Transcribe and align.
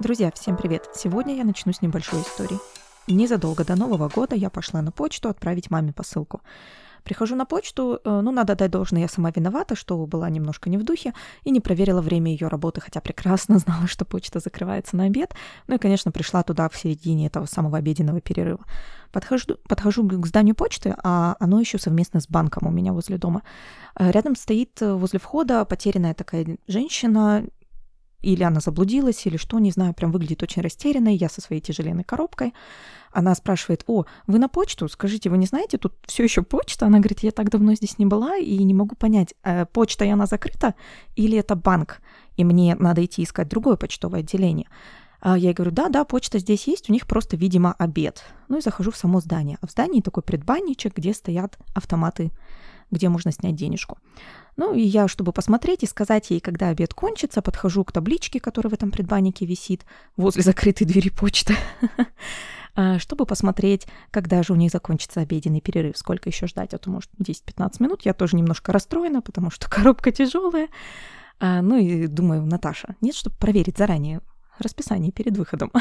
Друзья, 0.00 0.30
всем 0.34 0.56
привет! 0.56 0.88
Сегодня 0.94 1.36
я 1.36 1.44
начну 1.44 1.74
с 1.74 1.82
небольшой 1.82 2.22
истории. 2.22 2.58
Незадолго 3.06 3.66
до 3.66 3.76
Нового 3.76 4.08
года 4.08 4.34
я 4.34 4.48
пошла 4.48 4.80
на 4.80 4.92
почту 4.92 5.28
отправить 5.28 5.70
маме 5.70 5.92
посылку. 5.92 6.40
Прихожу 7.04 7.36
на 7.36 7.44
почту, 7.44 8.00
э, 8.02 8.20
ну, 8.22 8.32
надо 8.32 8.54
дать 8.54 8.70
должное, 8.70 9.02
я 9.02 9.08
сама 9.08 9.30
виновата, 9.30 9.74
что 9.74 10.06
была 10.06 10.30
немножко 10.30 10.70
не 10.70 10.78
в 10.78 10.84
духе 10.84 11.12
и 11.44 11.50
не 11.50 11.60
проверила 11.60 12.00
время 12.00 12.32
ее 12.32 12.48
работы, 12.48 12.80
хотя 12.80 13.02
прекрасно 13.02 13.58
знала, 13.58 13.86
что 13.86 14.06
почта 14.06 14.40
закрывается 14.40 14.96
на 14.96 15.04
обед. 15.04 15.34
Ну 15.66 15.74
и, 15.74 15.78
конечно, 15.78 16.10
пришла 16.12 16.42
туда 16.44 16.70
в 16.70 16.76
середине 16.76 17.26
этого 17.26 17.44
самого 17.44 17.76
обеденного 17.76 18.22
перерыва. 18.22 18.64
Подхожу, 19.12 19.58
подхожу 19.68 20.08
к 20.08 20.26
зданию 20.26 20.54
почты, 20.54 20.94
а 21.02 21.36
оно 21.40 21.60
еще 21.60 21.78
совместно 21.78 22.20
с 22.20 22.26
банком 22.26 22.66
у 22.66 22.70
меня 22.70 22.94
возле 22.94 23.18
дома. 23.18 23.42
Э, 23.96 24.10
рядом 24.10 24.34
стоит 24.34 24.80
э, 24.80 24.94
возле 24.94 25.18
входа 25.18 25.66
потерянная 25.66 26.14
такая 26.14 26.56
женщина, 26.68 27.44
или 28.22 28.42
она 28.42 28.60
заблудилась, 28.60 29.26
или 29.26 29.36
что, 29.36 29.58
не 29.58 29.70
знаю, 29.70 29.94
прям 29.94 30.12
выглядит 30.12 30.42
очень 30.42 30.62
растерянной, 30.62 31.14
я 31.14 31.28
со 31.28 31.40
своей 31.40 31.60
тяжеленной 31.60 32.04
коробкой. 32.04 32.54
Она 33.12 33.34
спрашивает, 33.34 33.82
о, 33.86 34.04
вы 34.26 34.38
на 34.38 34.48
почту? 34.48 34.88
Скажите, 34.88 35.30
вы 35.30 35.38
не 35.38 35.46
знаете, 35.46 35.78
тут 35.78 35.94
все 36.06 36.22
еще 36.22 36.42
почта? 36.42 36.86
Она 36.86 36.98
говорит, 36.98 37.20
я 37.20 37.32
так 37.32 37.50
давно 37.50 37.74
здесь 37.74 37.98
не 37.98 38.06
была 38.06 38.36
и 38.36 38.62
не 38.62 38.74
могу 38.74 38.94
понять, 38.94 39.34
э, 39.42 39.66
почта 39.66 40.04
и 40.04 40.08
она 40.08 40.26
закрыта 40.26 40.74
или 41.16 41.36
это 41.36 41.56
банк, 41.56 42.00
и 42.36 42.44
мне 42.44 42.76
надо 42.76 43.04
идти 43.04 43.22
искать 43.22 43.48
другое 43.48 43.76
почтовое 43.76 44.20
отделение. 44.20 44.68
А 45.20 45.36
я 45.36 45.48
ей 45.48 45.54
говорю, 45.54 45.72
да, 45.72 45.88
да, 45.88 46.04
почта 46.04 46.38
здесь 46.38 46.66
есть, 46.66 46.88
у 46.88 46.92
них 46.92 47.06
просто, 47.06 47.36
видимо, 47.36 47.74
обед. 47.78 48.24
Ну 48.48 48.58
и 48.58 48.62
захожу 48.62 48.90
в 48.90 48.96
само 48.96 49.20
здание. 49.20 49.58
А 49.60 49.66
в 49.66 49.70
здании 49.70 50.00
такой 50.00 50.22
предбанничек, 50.22 50.96
где 50.96 51.12
стоят 51.12 51.58
автоматы, 51.74 52.30
где 52.90 53.08
можно 53.08 53.32
снять 53.32 53.54
денежку. 53.54 53.98
Ну 54.56 54.74
и 54.74 54.82
я, 54.82 55.08
чтобы 55.08 55.32
посмотреть 55.32 55.82
и 55.82 55.86
сказать 55.86 56.30
ей, 56.30 56.40
когда 56.40 56.68
обед 56.68 56.92
кончится, 56.92 57.42
подхожу 57.42 57.84
к 57.84 57.92
табличке, 57.92 58.40
которая 58.40 58.70
в 58.70 58.74
этом 58.74 58.90
предбаннике 58.90 59.46
висит, 59.46 59.84
возле 60.16 60.42
закрытой 60.42 60.84
двери 60.84 61.08
почты, 61.08 61.54
а, 62.74 62.98
чтобы 62.98 63.26
посмотреть, 63.26 63.86
когда 64.10 64.42
же 64.42 64.52
у 64.52 64.56
них 64.56 64.70
закончится 64.70 65.20
обеденный 65.20 65.60
перерыв, 65.60 65.96
сколько 65.96 66.28
еще 66.28 66.46
ждать, 66.46 66.74
а 66.74 66.78
то, 66.78 66.90
может, 66.90 67.10
10-15 67.18 67.82
минут. 67.82 68.02
Я 68.02 68.12
тоже 68.12 68.36
немножко 68.36 68.72
расстроена, 68.72 69.22
потому 69.22 69.50
что 69.50 69.70
коробка 69.70 70.12
тяжелая. 70.12 70.68
А, 71.38 71.62
ну 71.62 71.76
и 71.76 72.06
думаю, 72.06 72.44
Наташа, 72.44 72.96
нет, 73.00 73.14
чтобы 73.14 73.36
проверить 73.36 73.78
заранее 73.78 74.20
расписание 74.58 75.10
перед 75.10 75.36
выходом. 75.36 75.72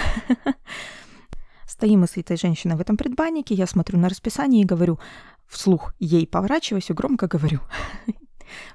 Стоим 1.68 2.02
мы 2.02 2.08
с 2.08 2.18
этой 2.18 2.38
женщиной 2.38 2.76
в 2.76 2.82
этом 2.82 2.98
предбаннике, 2.98 3.54
я 3.54 3.68
смотрю 3.68 4.00
на 4.00 4.10
расписание 4.10 4.64
и 4.64 4.66
говорю, 4.66 5.00
вслух 5.50 5.94
ей 6.00 6.26
поворачиваюсь 6.26 6.90
и 6.90 6.94
громко 6.94 7.28
говорю, 7.28 7.60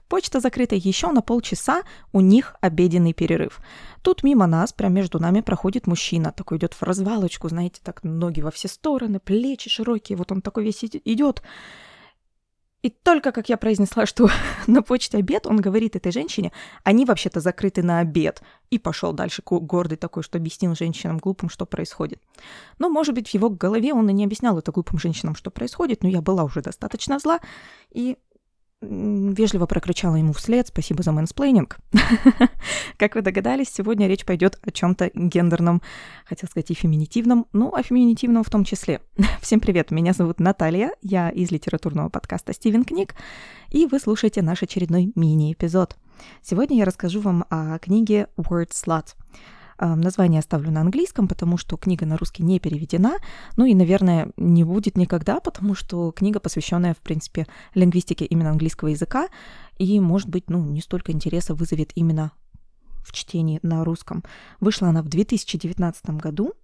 Почта 0.09 0.41
закрыта 0.41 0.77
еще 0.77 1.11
на 1.11 1.23
полчаса, 1.23 1.83
у 2.13 2.21
них 2.21 2.55
обеденный 2.61 3.13
перерыв. 3.13 3.61
Тут 4.03 4.23
мимо 4.23 4.47
нас, 4.47 4.73
прямо 4.73 4.97
между 4.97 5.19
нами, 5.19 5.41
проходит 5.41 5.87
мужчина, 5.87 6.31
такой 6.31 6.59
идет 6.59 6.75
в 6.75 6.83
развалочку, 6.83 7.49
знаете, 7.49 7.81
так 7.83 8.05
ноги 8.05 8.41
во 8.41 8.51
все 8.51 8.69
стороны, 8.69 9.19
плечи 9.19 9.71
широкие, 9.71 10.17
вот 10.17 10.31
он 10.31 10.43
такой 10.43 10.65
весь 10.65 10.85
идет. 10.85 11.43
И 12.85 12.91
только 12.91 13.33
как 13.33 13.49
я 13.49 13.57
произнесла, 13.57 14.05
что 14.05 14.29
на 14.67 14.83
почте 14.83 15.17
обед, 15.17 15.47
он 15.47 15.57
говорит 15.57 15.97
этой 15.97 16.13
женщине, 16.13 16.53
они 16.83 17.07
вообще-то 17.07 17.41
закрыты 17.41 17.83
на 17.83 18.01
обед. 18.01 18.43
И 18.69 18.79
пошел 18.79 19.15
дальше 19.15 19.43
гордый 19.43 19.97
такой, 19.97 20.23
что 20.23 20.37
объяснил 20.37 20.75
женщинам 20.75 21.17
глупым, 21.17 21.49
что 21.49 21.65
происходит. 21.65 22.21
Но, 22.79 22.91
может 22.91 23.15
быть, 23.15 23.31
в 23.31 23.35
его 23.35 23.49
голове 23.49 23.95
он 23.95 24.11
и 24.11 24.13
не 24.13 24.25
объяснял 24.25 24.59
это 24.59 24.71
глупым 24.71 24.99
женщинам, 24.99 25.35
что 25.35 25.51
происходит, 25.51 26.03
но 26.03 26.11
я 26.11 26.21
была 26.21 26.45
уже 26.45 26.61
достаточно 26.61 27.19
зла, 27.19 27.41
и 27.91 28.19
вежливо 28.89 29.67
прокричала 29.67 30.17
ему 30.17 30.33
вслед 30.33 30.69
«Спасибо 30.69 31.03
за 31.03 31.13
мэнсплейнинг». 31.13 31.79
как 32.97 33.15
вы 33.15 33.23
догадались, 33.23 33.69
сегодня 33.69 34.09
речь 34.09 34.25
пойдет 34.25 34.59
о 34.63 34.71
чем-то 34.71 35.11
гендерном, 35.15 35.83
хотел 36.25 36.49
сказать 36.49 36.71
и 36.71 36.75
феминитивном, 36.75 37.47
ну, 37.53 37.75
о 37.75 37.83
феминитивном 37.83 38.45
в 38.45 38.51
том 38.51 38.65
числе. 38.65 39.01
Всем 39.41 39.61
привет, 39.61 39.91
меня 39.91 40.13
зовут 40.13 40.41
Наталья, 40.41 40.93
я 41.03 41.31
из 41.31 41.51
литературного 41.51 42.09
подкаста 42.09 42.53
«Стивен 42.53 42.85
Книг», 42.85 43.15
и 43.71 43.87
вы 43.87 43.99
слушаете 43.99 44.43
наш 44.43 44.63
очередной 44.63 45.13
мини-эпизод. 45.15 45.97
Сегодня 46.43 46.79
я 46.79 46.85
расскажу 46.85 47.21
вам 47.21 47.45
о 47.51 47.79
книге 47.79 48.29
«Wordslut». 48.37 49.15
Название 49.79 50.41
оставлю 50.41 50.71
на 50.71 50.81
английском, 50.81 51.29
потому 51.29 51.57
что 51.57 51.77
книга 51.77 52.07
на 52.07 52.17
русский 52.17 52.43
не 52.43 52.61
переведена. 52.61 53.19
Ну 53.57 53.65
и, 53.65 53.75
наверное, 53.75 54.31
не 54.37 54.65
будет 54.65 54.97
никогда, 54.97 55.41
потому 55.41 55.75
что 55.75 56.13
книга, 56.13 56.41
посвященная, 56.41 56.95
в 56.95 56.99
принципе, 56.99 57.47
лингвистике 57.75 58.25
именно 58.25 58.51
английского 58.51 58.89
языка, 58.89 59.29
и, 59.79 59.99
может 60.01 60.29
быть, 60.29 60.49
ну, 60.49 60.65
не 60.65 60.81
столько 60.81 61.13
интереса 61.13 61.55
вызовет 61.55 61.93
именно 61.95 62.33
в 63.05 63.13
чтении 63.13 63.61
на 63.63 63.85
русском. 63.85 64.25
Вышла 64.61 64.89
она 64.89 65.03
в 65.03 65.09
2019 65.09 66.11
году. 66.11 66.55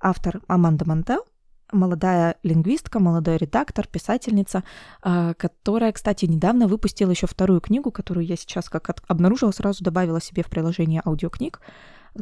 Автор 0.00 0.40
Аманда 0.46 0.86
Мантел, 0.86 1.24
молодая 1.72 2.36
лингвистка, 2.42 3.00
молодой 3.00 3.36
редактор, 3.36 3.86
писательница, 3.86 4.64
а, 5.02 5.34
которая, 5.34 5.92
кстати, 5.92 6.24
недавно 6.24 6.68
выпустила 6.68 7.10
еще 7.10 7.26
вторую 7.26 7.60
книгу, 7.60 7.90
которую 7.90 8.26
я 8.26 8.36
сейчас, 8.36 8.68
как 8.68 9.02
обнаружила, 9.08 9.50
сразу 9.50 9.84
добавила 9.84 10.20
себе 10.20 10.42
в 10.42 10.48
приложение 10.48 11.02
аудиокниг 11.04 11.60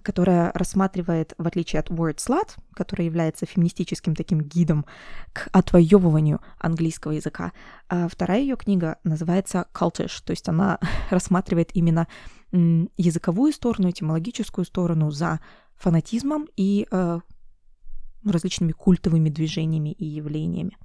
которая 0.03 0.53
рассматривает, 0.55 1.35
в 1.39 1.47
отличие 1.47 1.81
от 1.81 1.91
Word 1.91 2.17
Slut, 2.17 2.57
которая 2.75 3.07
является 3.07 3.47
феминистическим 3.47 4.15
таким 4.15 4.41
гидом 4.41 4.87
к 5.33 5.49
отвоевыванию 5.53 6.41
английского 6.59 7.13
языка, 7.13 7.53
а 7.89 8.09
вторая 8.09 8.41
ее 8.41 8.57
книга 8.57 8.99
называется 9.05 9.67
Cultish, 9.73 10.23
то 10.25 10.31
есть 10.33 10.49
она 10.49 10.79
рассматривает 11.11 11.71
именно 11.75 12.07
языковую 12.51 13.53
сторону, 13.53 13.91
этимологическую 13.91 14.65
сторону 14.65 15.11
за 15.11 15.41
фанатизмом 15.77 16.49
и 16.57 16.87
э, 16.91 17.21
различными 18.25 18.73
культовыми 18.73 19.29
движениями 19.29 19.93
и 19.93 20.07
явлениями. 20.07 20.77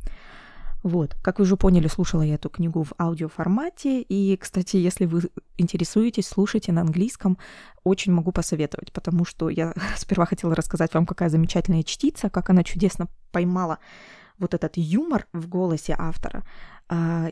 Вот, 0.84 1.16
как 1.22 1.40
вы 1.40 1.44
уже 1.44 1.56
поняли, 1.56 1.88
слушала 1.88 2.24
я 2.24 2.36
эту 2.36 2.50
книгу 2.50 2.84
в 2.84 2.92
аудиоформате, 3.00 4.02
и, 4.02 4.36
кстати, 4.36 4.76
если 4.76 5.06
вы 5.06 5.30
интересуетесь, 5.58 6.28
слушайте 6.28 6.74
на 6.74 6.82
английском, 6.82 7.38
очень 7.86 8.12
могу 8.12 8.34
посоветовать, 8.34 8.92
потому 8.92 9.24
что 9.24 9.50
я 9.50 9.74
сперва 9.98 10.26
хотела 10.26 10.54
рассказать 10.56 10.94
вам, 10.94 11.06
какая 11.06 11.30
замечательная 11.30 11.84
чтица, 11.84 12.30
как 12.30 12.50
она 12.50 12.64
чудесно 12.64 13.08
поймала 13.32 13.80
вот 14.38 14.54
этот 14.54 14.74
юмор 14.76 15.26
в 15.32 15.48
голосе 15.48 15.96
автора 15.98 16.44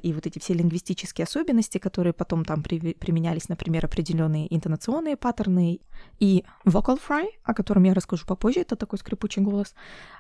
и 0.02 0.14
вот 0.14 0.26
эти 0.26 0.40
все 0.40 0.54
лингвистические 0.54 1.24
особенности, 1.24 1.78
которые 1.78 2.14
потом 2.14 2.46
там 2.46 2.64
при, 2.64 2.94
применялись, 2.94 3.50
например, 3.50 3.86
определенные 3.86 4.54
интонационные 4.54 5.18
паттерны 5.18 5.80
и 6.20 6.44
vocal 6.66 7.00
fry, 7.00 7.26
о 7.44 7.54
котором 7.54 7.84
я 7.84 7.94
расскажу 7.94 8.26
попозже, 8.26 8.62
это 8.62 8.76
такой 8.76 9.00
скрипучий 9.00 9.42
голос, 9.42 9.74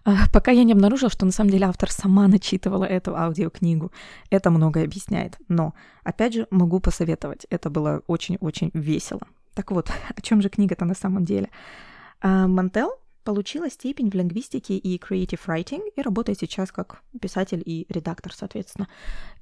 а, 0.04 0.30
пока 0.34 0.52
я 0.52 0.64
не 0.64 0.74
обнаружила, 0.74 1.10
что 1.10 1.26
на 1.26 1.32
самом 1.32 1.50
деле 1.50 1.66
автор 1.66 1.92
сама 1.92 2.28
начитывала 2.28 2.86
эту 2.86 3.16
аудиокнигу. 3.16 3.92
Это 4.30 4.52
многое 4.52 4.86
объясняет. 4.86 5.38
Но, 5.48 5.74
опять 6.04 6.34
же, 6.34 6.48
могу 6.52 6.80
посоветовать. 6.80 7.46
Это 7.50 7.70
было 7.70 8.02
очень-очень 8.08 8.72
весело. 8.74 9.22
Так 9.54 9.72
вот, 9.72 9.90
о 10.16 10.22
чем 10.22 10.42
же 10.42 10.50
книга-то 10.50 10.86
на 10.86 10.96
самом 10.96 11.26
деле? 11.26 11.50
А, 12.22 12.48
Мантел 12.48 13.01
Получила 13.24 13.70
степень 13.70 14.10
в 14.10 14.16
лингвистике 14.16 14.78
и 14.78 14.98
creative 14.98 15.40
writing 15.46 15.82
и 15.96 16.02
работает 16.02 16.40
сейчас 16.40 16.72
как 16.72 17.04
писатель 17.22 17.62
и 17.64 17.86
редактор, 17.90 18.34
соответственно. 18.34 18.88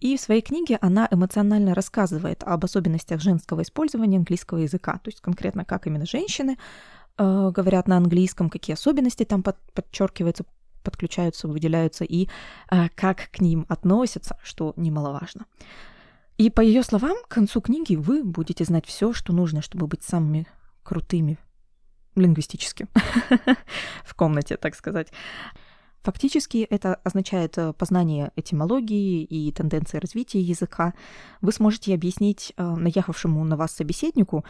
И 0.02 0.18
в 0.18 0.22
своей 0.22 0.42
книге 0.42 0.78
она 0.82 1.08
эмоционально 1.10 1.74
рассказывает 1.74 2.44
об 2.44 2.66
особенностях 2.66 3.22
женского 3.22 3.62
использования 3.62 4.18
английского 4.18 4.58
языка, 4.58 5.00
то 5.04 5.10
есть 5.10 5.22
конкретно 5.22 5.64
как 5.64 5.88
именно 5.88 6.06
женщины 6.06 6.58
э, 7.18 7.52
говорят 7.56 7.88
на 7.88 7.96
английском, 7.96 8.50
какие 8.50 8.74
особенности 8.74 9.24
там 9.24 9.44
под, 9.44 9.58
подчеркиваются, 9.74 10.44
подключаются, 10.84 11.48
выделяются 11.48 12.04
и 12.04 12.28
э, 12.70 12.90
как 12.96 13.30
к 13.32 13.40
ним 13.40 13.66
относятся, 13.70 14.38
что 14.44 14.74
немаловажно. 14.76 15.46
И 16.38 16.50
по 16.50 16.60
ее 16.60 16.84
словам, 16.84 17.16
к 17.24 17.30
концу 17.30 17.62
книги 17.62 17.96
вы 17.96 18.24
будете 18.24 18.66
знать 18.66 18.86
все, 18.86 19.14
что 19.14 19.32
нужно, 19.32 19.62
чтобы 19.62 19.88
быть 19.88 20.04
самыми 20.04 20.48
крутыми 20.84 21.38
лингвистически 22.16 22.88
в 24.04 24.14
комнате, 24.16 24.58
так 24.58 24.76
сказать. 24.76 25.12
Фактически 26.02 26.66
это 26.70 26.96
означает 27.04 27.58
э, 27.58 27.74
познание 27.74 28.32
этимологии 28.38 29.24
и 29.24 29.52
тенденции 29.52 29.98
развития 29.98 30.40
языка. 30.40 30.94
Вы 31.42 31.52
сможете 31.52 31.94
объяснить 31.94 32.54
э, 32.56 32.64
наехавшему 32.64 33.44
на 33.44 33.58
вас 33.58 33.74
собеседнику, 33.74 34.46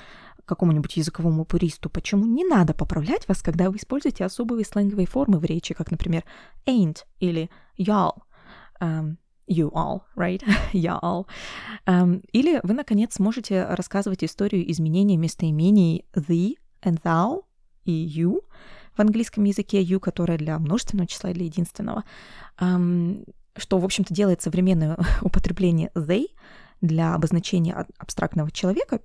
какому-нибудь 0.46 0.98
языковому 0.98 1.46
пуристу, 1.46 1.90
почему 1.90 2.26
не 2.26 2.44
надо 2.44 2.74
поправлять 2.74 3.28
вас, 3.28 3.42
когда 3.42 3.70
вы 3.70 3.78
используете 3.78 4.26
особые 4.26 4.66
сленговые 4.66 5.06
формы 5.08 5.40
в 5.40 5.46
речи, 5.46 5.74
как, 5.74 5.92
например, 5.92 6.24
ain't 6.66 7.06
или 7.20 7.50
y'all. 7.78 8.16
Um, 8.82 9.18
you 9.48 9.72
all, 9.74 10.02
right? 10.16 10.42
y'all. 10.74 11.26
Um, 11.86 12.24
или 12.32 12.60
вы, 12.64 12.74
наконец, 12.74 13.16
сможете 13.16 13.66
рассказывать 13.66 14.24
историю 14.24 14.70
изменения 14.72 15.18
местоимений 15.18 16.06
the 16.14 16.56
and 16.84 17.00
thou 17.04 17.44
и 17.90 18.08
you 18.08 18.42
в 18.96 19.00
английском 19.02 19.44
языке, 19.46 19.82
you, 19.84 20.00
которое 20.00 20.38
для 20.38 20.60
множественного 20.60 21.08
числа 21.08 21.32
или 21.32 21.44
единственного, 21.44 22.04
что, 22.58 23.80
в 23.80 23.86
общем-то, 23.86 24.14
делает 24.14 24.42
современное 24.42 24.98
употребление 25.22 25.92
they 25.96 26.28
для 26.82 27.14
обозначения 27.14 27.86
абстрактного 27.98 28.52
человека 28.52 29.02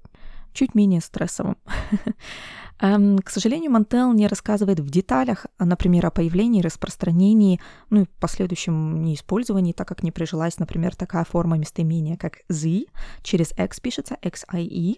чуть 0.53 0.75
менее 0.75 1.01
стрессовым. 1.01 1.57
К 2.79 3.31
сожалению, 3.31 3.71
Мантел 3.71 4.13
не 4.13 4.27
рассказывает 4.27 4.81
в 4.81 4.91
деталях, 4.91 5.47
например, 5.59 6.07
о 6.07 6.11
появлении, 6.11 6.61
распространении, 6.61 7.61
ну 7.91 8.03
и 8.03 8.07
последующем 8.19 9.03
неиспользовании, 9.05 9.73
так 9.73 9.87
как 9.87 10.03
не 10.03 10.11
прижилась, 10.11 10.59
например, 10.59 10.97
такая 10.97 11.25
форма 11.25 11.57
местоимения, 11.57 12.17
как 12.17 12.41
Z, 12.49 12.87
через 13.23 13.53
X 13.57 13.81
пишется, 13.81 14.17
XIE, 14.23 14.97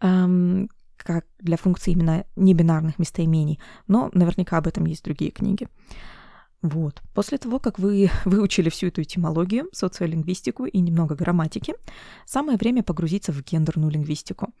эм, 0.00 0.68
как 1.06 1.24
для 1.38 1.56
функций 1.56 1.92
именно 1.92 2.24
небинарных 2.34 2.98
местоимений, 2.98 3.60
но 3.86 4.10
наверняка 4.12 4.58
об 4.58 4.66
этом 4.66 4.86
есть 4.86 5.04
другие 5.04 5.30
книги. 5.30 5.68
Вот. 6.62 7.00
После 7.14 7.38
того, 7.38 7.60
как 7.60 7.78
вы 7.78 8.10
выучили 8.24 8.70
всю 8.70 8.88
эту 8.88 9.02
этимологию, 9.02 9.68
социолингвистику 9.72 10.66
и 10.66 10.80
немного 10.80 11.14
грамматики, 11.14 11.74
самое 12.24 12.58
время 12.58 12.82
погрузиться 12.82 13.32
в 13.32 13.40
гендерную 13.44 13.92
лингвистику. 13.92 14.52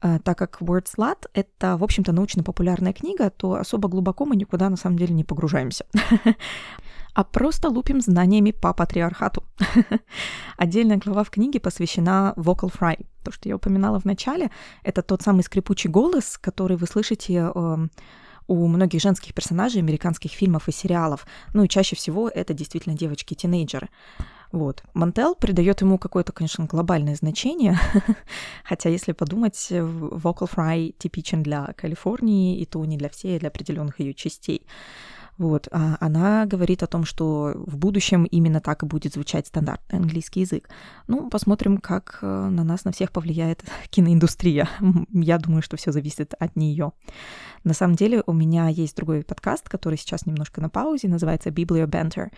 А, 0.00 0.18
так 0.20 0.38
как 0.38 0.60
WordSlat— 0.60 1.26
это, 1.34 1.76
в 1.76 1.82
общем-то, 1.82 2.12
научно-популярная 2.12 2.92
книга, 2.92 3.30
то 3.30 3.54
особо 3.54 3.88
глубоко 3.88 4.24
мы 4.24 4.36
никуда 4.36 4.68
на 4.70 4.76
самом 4.76 4.96
деле 4.98 5.14
не 5.14 5.24
погружаемся. 5.24 5.86
а 7.14 7.24
просто 7.24 7.68
лупим 7.68 8.00
знаниями 8.00 8.52
по 8.52 8.72
патриархату. 8.72 9.42
Отдельная 10.56 10.98
глава 10.98 11.24
в 11.24 11.30
книге 11.30 11.58
посвящена 11.58 12.32
vocal 12.36 12.72
fry. 12.72 13.06
То, 13.24 13.32
что 13.32 13.48
я 13.48 13.56
упоминала 13.56 13.98
в 13.98 14.04
начале, 14.04 14.50
это 14.84 15.02
тот 15.02 15.22
самый 15.22 15.42
скрипучий 15.42 15.90
голос, 15.90 16.38
который 16.38 16.76
вы 16.76 16.86
слышите 16.86 17.50
э, 17.52 17.76
у 18.48 18.66
многих 18.66 19.00
женских 19.00 19.34
персонажей 19.34 19.80
американских 19.80 20.32
фильмов 20.32 20.68
и 20.68 20.72
сериалов. 20.72 21.26
Ну 21.54 21.62
и 21.62 21.68
чаще 21.68 21.94
всего 21.94 22.28
это 22.28 22.54
действительно 22.54 22.96
девочки-тинейджеры. 22.96 23.88
Вот. 24.50 24.82
Мантел 24.94 25.34
придает 25.34 25.82
ему 25.82 25.98
какое-то, 25.98 26.32
конечно, 26.32 26.64
глобальное 26.64 27.14
значение, 27.14 27.78
хотя, 28.64 28.88
если 28.88 29.12
подумать, 29.12 29.68
vocal 29.70 30.50
fry 30.50 30.94
типичен 30.98 31.42
для 31.42 31.74
Калифорнии, 31.76 32.58
и 32.58 32.64
то 32.64 32.82
не 32.86 32.96
для 32.96 33.10
всей, 33.10 33.36
а 33.36 33.40
для 33.40 33.48
определенных 33.50 34.00
ее 34.00 34.14
частей. 34.14 34.62
Вот, 35.38 35.68
а 35.70 35.96
она 36.00 36.46
говорит 36.46 36.82
о 36.82 36.88
том, 36.88 37.04
что 37.04 37.52
в 37.54 37.76
будущем 37.76 38.24
именно 38.24 38.60
так 38.60 38.82
и 38.82 38.86
будет 38.86 39.14
звучать 39.14 39.46
стандартный 39.46 40.00
английский 40.00 40.40
язык. 40.40 40.68
Ну, 41.06 41.30
посмотрим, 41.30 41.78
как 41.78 42.18
э, 42.22 42.26
на 42.26 42.64
нас, 42.64 42.84
на 42.84 42.90
всех 42.90 43.12
повлияет 43.12 43.62
киноиндустрия. 43.90 44.68
Я 45.12 45.38
думаю, 45.38 45.62
что 45.62 45.76
все 45.76 45.92
зависит 45.92 46.34
от 46.40 46.56
нее. 46.56 46.92
На 47.62 47.72
самом 47.72 47.94
деле 47.94 48.24
у 48.26 48.32
меня 48.32 48.66
есть 48.68 48.96
другой 48.96 49.22
подкаст, 49.22 49.68
который 49.68 49.96
сейчас 49.96 50.26
немножко 50.26 50.60
на 50.60 50.68
паузе, 50.68 51.06
называется 51.06 51.50
Biblio 51.50 51.86
Banter. 51.86 52.32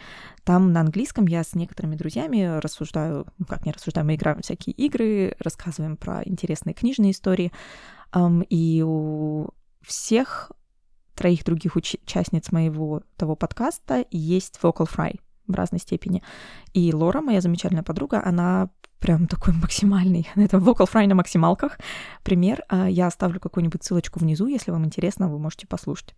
Там 0.45 0.73
на 0.73 0.81
английском 0.81 1.27
я 1.27 1.43
с 1.43 1.55
некоторыми 1.55 1.97
друзьями 1.97 2.59
рассуждаю, 2.61 3.27
ну 3.39 3.47
как 3.47 3.65
не 3.65 3.73
рассуждаю, 3.73 4.07
мы 4.07 4.17
играем 4.17 4.43
в 4.43 4.45
всякие 4.45 4.75
игры, 4.75 5.35
рассказываем 5.39 5.97
про 5.97 6.23
интересные 6.25 6.75
книжные 6.75 7.13
истории. 7.13 7.51
И 8.51 8.85
у 8.87 9.49
всех 9.83 10.53
троих 11.21 11.45
других 11.45 11.77
участниц 11.77 12.51
моего 12.51 13.03
того 13.19 13.37
подкаста 13.37 14.07
есть 14.11 14.59
vocal 14.63 14.89
fry 14.89 15.21
в 15.47 15.55
разной 15.55 15.79
степени. 15.79 16.23
И 16.73 16.95
Лора, 16.95 17.21
моя 17.21 17.43
замечательная 17.43 17.83
подруга, 17.83 18.23
она 18.25 18.71
прям 19.01 19.27
такой 19.27 19.53
максимальный. 19.53 20.27
Это 20.35 20.57
vocal 20.57 20.89
fry 20.91 21.07
на 21.07 21.15
максималках. 21.15 21.79
Пример. 22.23 22.65
А, 22.71 22.89
я 22.89 23.07
оставлю 23.07 23.39
какую-нибудь 23.39 23.85
ссылочку 23.85 24.19
внизу, 24.19 24.47
если 24.47 24.71
вам 24.71 24.87
интересно, 24.87 25.29
вы 25.29 25.39
можете 25.39 25.67
послушать. 25.67 26.15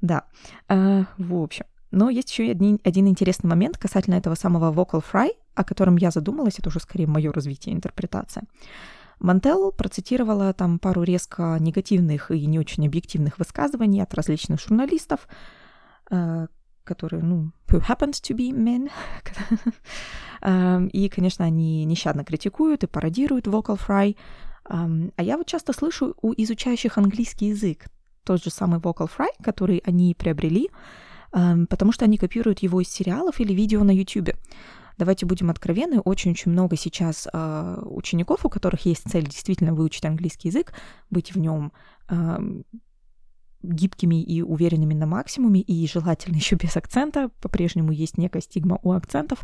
Да. 0.00 0.26
А, 0.68 1.06
в 1.18 1.34
общем. 1.34 1.64
Но 1.90 2.08
есть 2.08 2.30
еще 2.30 2.48
один, 2.52 2.78
один 2.84 3.08
интересный 3.08 3.48
момент 3.48 3.78
касательно 3.78 4.14
этого 4.14 4.36
самого 4.36 4.72
vocal 4.72 5.02
fry, 5.02 5.30
о 5.56 5.64
котором 5.64 5.96
я 5.96 6.12
задумалась, 6.12 6.60
это 6.60 6.68
уже 6.68 6.78
скорее 6.78 7.08
мое 7.08 7.32
развитие 7.32 7.74
интерпретация. 7.74 8.44
Мантел 9.20 9.70
процитировала 9.70 10.52
там 10.54 10.78
пару 10.78 11.02
резко 11.02 11.58
негативных 11.60 12.30
и 12.30 12.46
не 12.46 12.58
очень 12.58 12.86
объективных 12.86 13.38
высказываний 13.38 14.02
от 14.02 14.14
различных 14.14 14.60
журналистов, 14.60 15.28
э, 16.10 16.46
которые, 16.84 17.22
ну, 17.22 17.52
who 17.68 17.86
happens 17.86 18.22
to 18.22 18.34
be 18.34 18.50
men. 18.50 18.90
Эм, 20.42 20.86
и, 20.86 21.10
конечно, 21.10 21.44
они 21.44 21.84
нещадно 21.84 22.24
критикуют 22.24 22.82
и 22.82 22.86
пародируют 22.86 23.46
vocal 23.46 23.78
fry. 23.78 24.16
Эм, 24.70 25.12
а 25.16 25.22
я 25.22 25.36
вот 25.36 25.46
часто 25.46 25.74
слышу 25.74 26.16
у 26.22 26.32
изучающих 26.32 26.96
английский 26.96 27.48
язык 27.48 27.88
тот 28.24 28.42
же 28.42 28.50
самый 28.50 28.80
vocal 28.80 29.10
fry, 29.14 29.28
который 29.42 29.82
они 29.84 30.14
приобрели, 30.14 30.70
потому 31.32 31.92
что 31.92 32.04
они 32.04 32.18
копируют 32.18 32.60
его 32.60 32.80
из 32.80 32.88
сериалов 32.88 33.40
или 33.40 33.52
видео 33.52 33.82
на 33.82 33.92
YouTube 33.92 34.30
давайте 35.00 35.24
будем 35.24 35.48
откровенны, 35.48 35.98
очень-очень 36.00 36.52
много 36.52 36.76
сейчас 36.76 37.26
э, 37.32 37.82
учеников, 37.86 38.44
у 38.44 38.50
которых 38.50 38.84
есть 38.84 39.10
цель 39.10 39.24
действительно 39.24 39.72
выучить 39.74 40.04
английский 40.04 40.48
язык, 40.48 40.74
быть 41.08 41.34
в 41.34 41.38
нем 41.38 41.72
э, 42.10 42.38
гибкими 43.62 44.22
и 44.22 44.42
уверенными 44.42 44.92
на 44.92 45.06
максимуме, 45.06 45.62
и 45.62 45.88
желательно 45.88 46.36
еще 46.42 46.56
без 46.56 46.76
акцента, 46.76 47.30
по-прежнему 47.40 47.92
есть 47.92 48.18
некая 48.18 48.42
стигма 48.42 48.78
у 48.82 48.92
акцентов. 48.92 49.40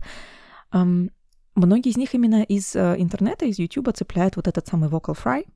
Эм, 0.72 1.10
многие 1.54 1.90
из 1.90 1.96
них 1.96 2.14
именно 2.14 2.42
из 2.42 2.76
э, 2.76 2.96
интернета, 2.98 3.46
из 3.46 3.58
YouTube 3.58 3.96
цепляют 3.96 4.36
вот 4.36 4.48
этот 4.48 4.66
самый 4.66 4.90
vocal 4.90 5.16
fry, 5.16 5.46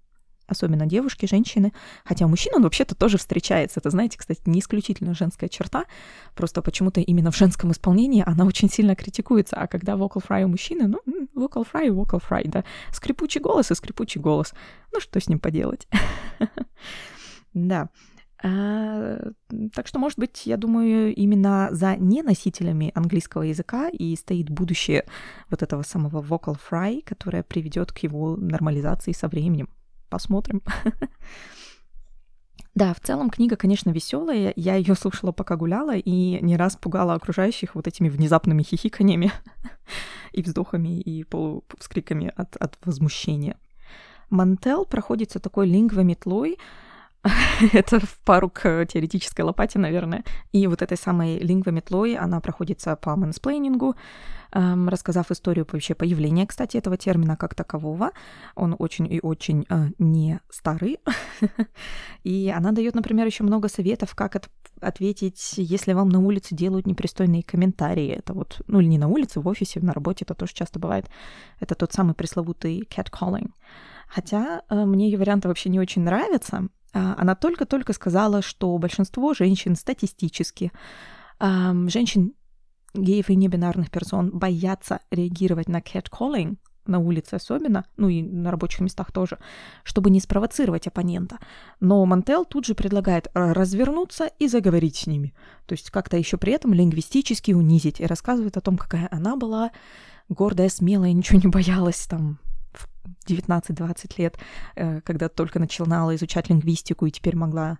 особенно 0.50 0.86
девушки, 0.86 1.26
женщины, 1.26 1.72
хотя 2.04 2.26
мужчин 2.26 2.54
он 2.56 2.64
вообще-то 2.64 2.94
тоже 2.94 3.18
встречается. 3.18 3.80
Это, 3.80 3.90
знаете, 3.90 4.18
кстати, 4.18 4.42
не 4.46 4.60
исключительно 4.60 5.14
женская 5.14 5.48
черта, 5.48 5.84
просто 6.34 6.62
почему-то 6.62 7.00
именно 7.00 7.30
в 7.30 7.36
женском 7.36 7.70
исполнении 7.72 8.22
она 8.26 8.44
очень 8.44 8.68
сильно 8.68 8.94
критикуется, 8.94 9.56
а 9.56 9.66
когда 9.66 9.94
vocal 9.94 10.22
fry 10.26 10.44
у 10.44 10.48
мужчины, 10.48 10.88
ну, 10.88 11.00
vocal 11.34 11.66
fry 11.70 11.88
vocal 11.88 12.20
fry, 12.20 12.48
да, 12.48 12.64
скрипучий 12.92 13.40
голос 13.40 13.70
и 13.70 13.74
скрипучий 13.74 14.20
голос. 14.20 14.52
Ну, 14.92 15.00
что 15.00 15.20
с 15.20 15.28
ним 15.28 15.38
поделать? 15.38 15.88
Да. 17.52 17.88
А, 18.42 19.18
так 19.74 19.86
что, 19.86 19.98
может 19.98 20.18
быть, 20.18 20.46
я 20.46 20.56
думаю, 20.56 21.14
именно 21.14 21.68
за 21.72 21.96
неносителями 21.96 22.90
английского 22.94 23.42
языка 23.42 23.88
и 23.88 24.16
стоит 24.16 24.48
будущее 24.48 25.04
вот 25.50 25.62
этого 25.62 25.82
самого 25.82 26.22
vocal 26.22 26.56
fry, 26.70 27.02
которое 27.04 27.42
приведет 27.42 27.92
к 27.92 27.98
его 27.98 28.36
нормализации 28.36 29.12
со 29.12 29.28
временем. 29.28 29.68
Посмотрим. 30.10 30.62
Да, 32.74 32.94
в 32.94 33.00
целом 33.00 33.30
книга, 33.30 33.56
конечно, 33.56 33.90
веселая. 33.90 34.52
Я 34.56 34.76
ее 34.76 34.94
слушала, 34.94 35.32
пока 35.32 35.56
гуляла, 35.56 35.96
и 35.96 36.40
не 36.40 36.56
раз 36.56 36.76
пугала 36.76 37.14
окружающих 37.14 37.74
вот 37.74 37.86
этими 37.88 38.08
внезапными 38.08 38.62
хихиканиями 38.62 39.32
и 40.32 40.42
вздохами, 40.42 41.00
и 41.00 41.24
полувскриками 41.24 42.32
от, 42.36 42.56
от 42.56 42.78
возмущения. 42.84 43.56
Мантел 44.30 44.84
проходится 44.84 45.40
такой 45.40 45.66
лингвометлой, 45.66 46.58
Это 47.72 48.00
в 48.00 48.18
пару 48.24 48.48
к 48.48 48.86
теоретической 48.86 49.44
лопате, 49.44 49.78
наверное. 49.78 50.24
И 50.52 50.66
вот 50.66 50.80
этой 50.80 50.96
самой 50.96 51.38
лингвометлой 51.38 52.16
она 52.16 52.40
проходится 52.40 52.96
по 52.96 53.14
мэнсплейнингу, 53.14 53.94
эм, 54.52 54.88
рассказав 54.88 55.30
историю 55.30 55.66
вообще 55.70 55.94
появления, 55.94 56.46
кстати, 56.46 56.78
этого 56.78 56.96
термина 56.96 57.36
как 57.36 57.54
такового. 57.54 58.12
Он 58.54 58.74
очень 58.78 59.12
и 59.12 59.20
очень 59.22 59.66
э, 59.68 59.90
не 59.98 60.40
старый. 60.48 60.98
и 62.24 62.52
она 62.56 62.72
дает, 62.72 62.94
например, 62.94 63.26
еще 63.26 63.44
много 63.44 63.68
советов, 63.68 64.14
как 64.14 64.36
от, 64.36 64.48
ответить, 64.80 65.54
если 65.56 65.92
вам 65.92 66.08
на 66.08 66.20
улице 66.20 66.54
делают 66.54 66.86
непристойные 66.86 67.42
комментарии. 67.42 68.08
Это 68.08 68.32
вот, 68.32 68.62
ну 68.66 68.80
или 68.80 68.88
не 68.88 68.98
на 68.98 69.08
улице, 69.08 69.40
в 69.40 69.48
офисе, 69.48 69.80
на 69.80 69.92
работе, 69.92 70.24
это 70.24 70.34
тоже 70.34 70.54
часто 70.54 70.78
бывает. 70.78 71.06
Это 71.60 71.74
тот 71.74 71.92
самый 71.92 72.14
пресловутый 72.14 72.88
catcalling. 72.88 73.50
Хотя 74.08 74.62
э, 74.70 74.84
мне 74.86 75.10
ее 75.10 75.18
варианты 75.18 75.48
вообще 75.48 75.68
не 75.68 75.78
очень 75.78 76.02
нравятся, 76.02 76.68
она 76.92 77.34
только-только 77.34 77.92
сказала, 77.92 78.42
что 78.42 78.76
большинство 78.78 79.34
женщин 79.34 79.76
статистически, 79.76 80.72
женщин 81.40 82.34
геев 82.94 83.30
и 83.30 83.36
небинарных 83.36 83.90
персон 83.90 84.30
боятся 84.30 85.00
реагировать 85.10 85.68
на 85.68 85.78
catcalling, 85.78 86.56
на 86.86 86.98
улице 86.98 87.34
особенно, 87.34 87.84
ну 87.96 88.08
и 88.08 88.22
на 88.22 88.50
рабочих 88.50 88.80
местах 88.80 89.12
тоже, 89.12 89.38
чтобы 89.84 90.10
не 90.10 90.18
спровоцировать 90.18 90.88
оппонента. 90.88 91.38
Но 91.78 92.04
Мантел 92.04 92.44
тут 92.44 92.66
же 92.66 92.74
предлагает 92.74 93.28
развернуться 93.34 94.30
и 94.38 94.48
заговорить 94.48 94.96
с 94.96 95.06
ними. 95.06 95.32
То 95.66 95.74
есть 95.74 95.90
как-то 95.90 96.16
еще 96.16 96.36
при 96.36 96.52
этом 96.52 96.74
лингвистически 96.74 97.52
унизить 97.52 98.00
и 98.00 98.06
рассказывает 98.06 98.56
о 98.56 98.60
том, 98.60 98.76
какая 98.76 99.08
она 99.12 99.36
была 99.36 99.70
гордая, 100.28 100.68
смелая, 100.68 101.12
ничего 101.12 101.38
не 101.38 101.48
боялась, 101.48 102.06
там, 102.06 102.40
19-20 103.26 104.18
лет, 104.18 104.38
э, 104.76 105.00
когда 105.00 105.28
только 105.28 105.58
начинала 105.58 106.14
изучать 106.14 106.50
лингвистику 106.50 107.06
и 107.06 107.10
теперь 107.10 107.36
могла, 107.36 107.78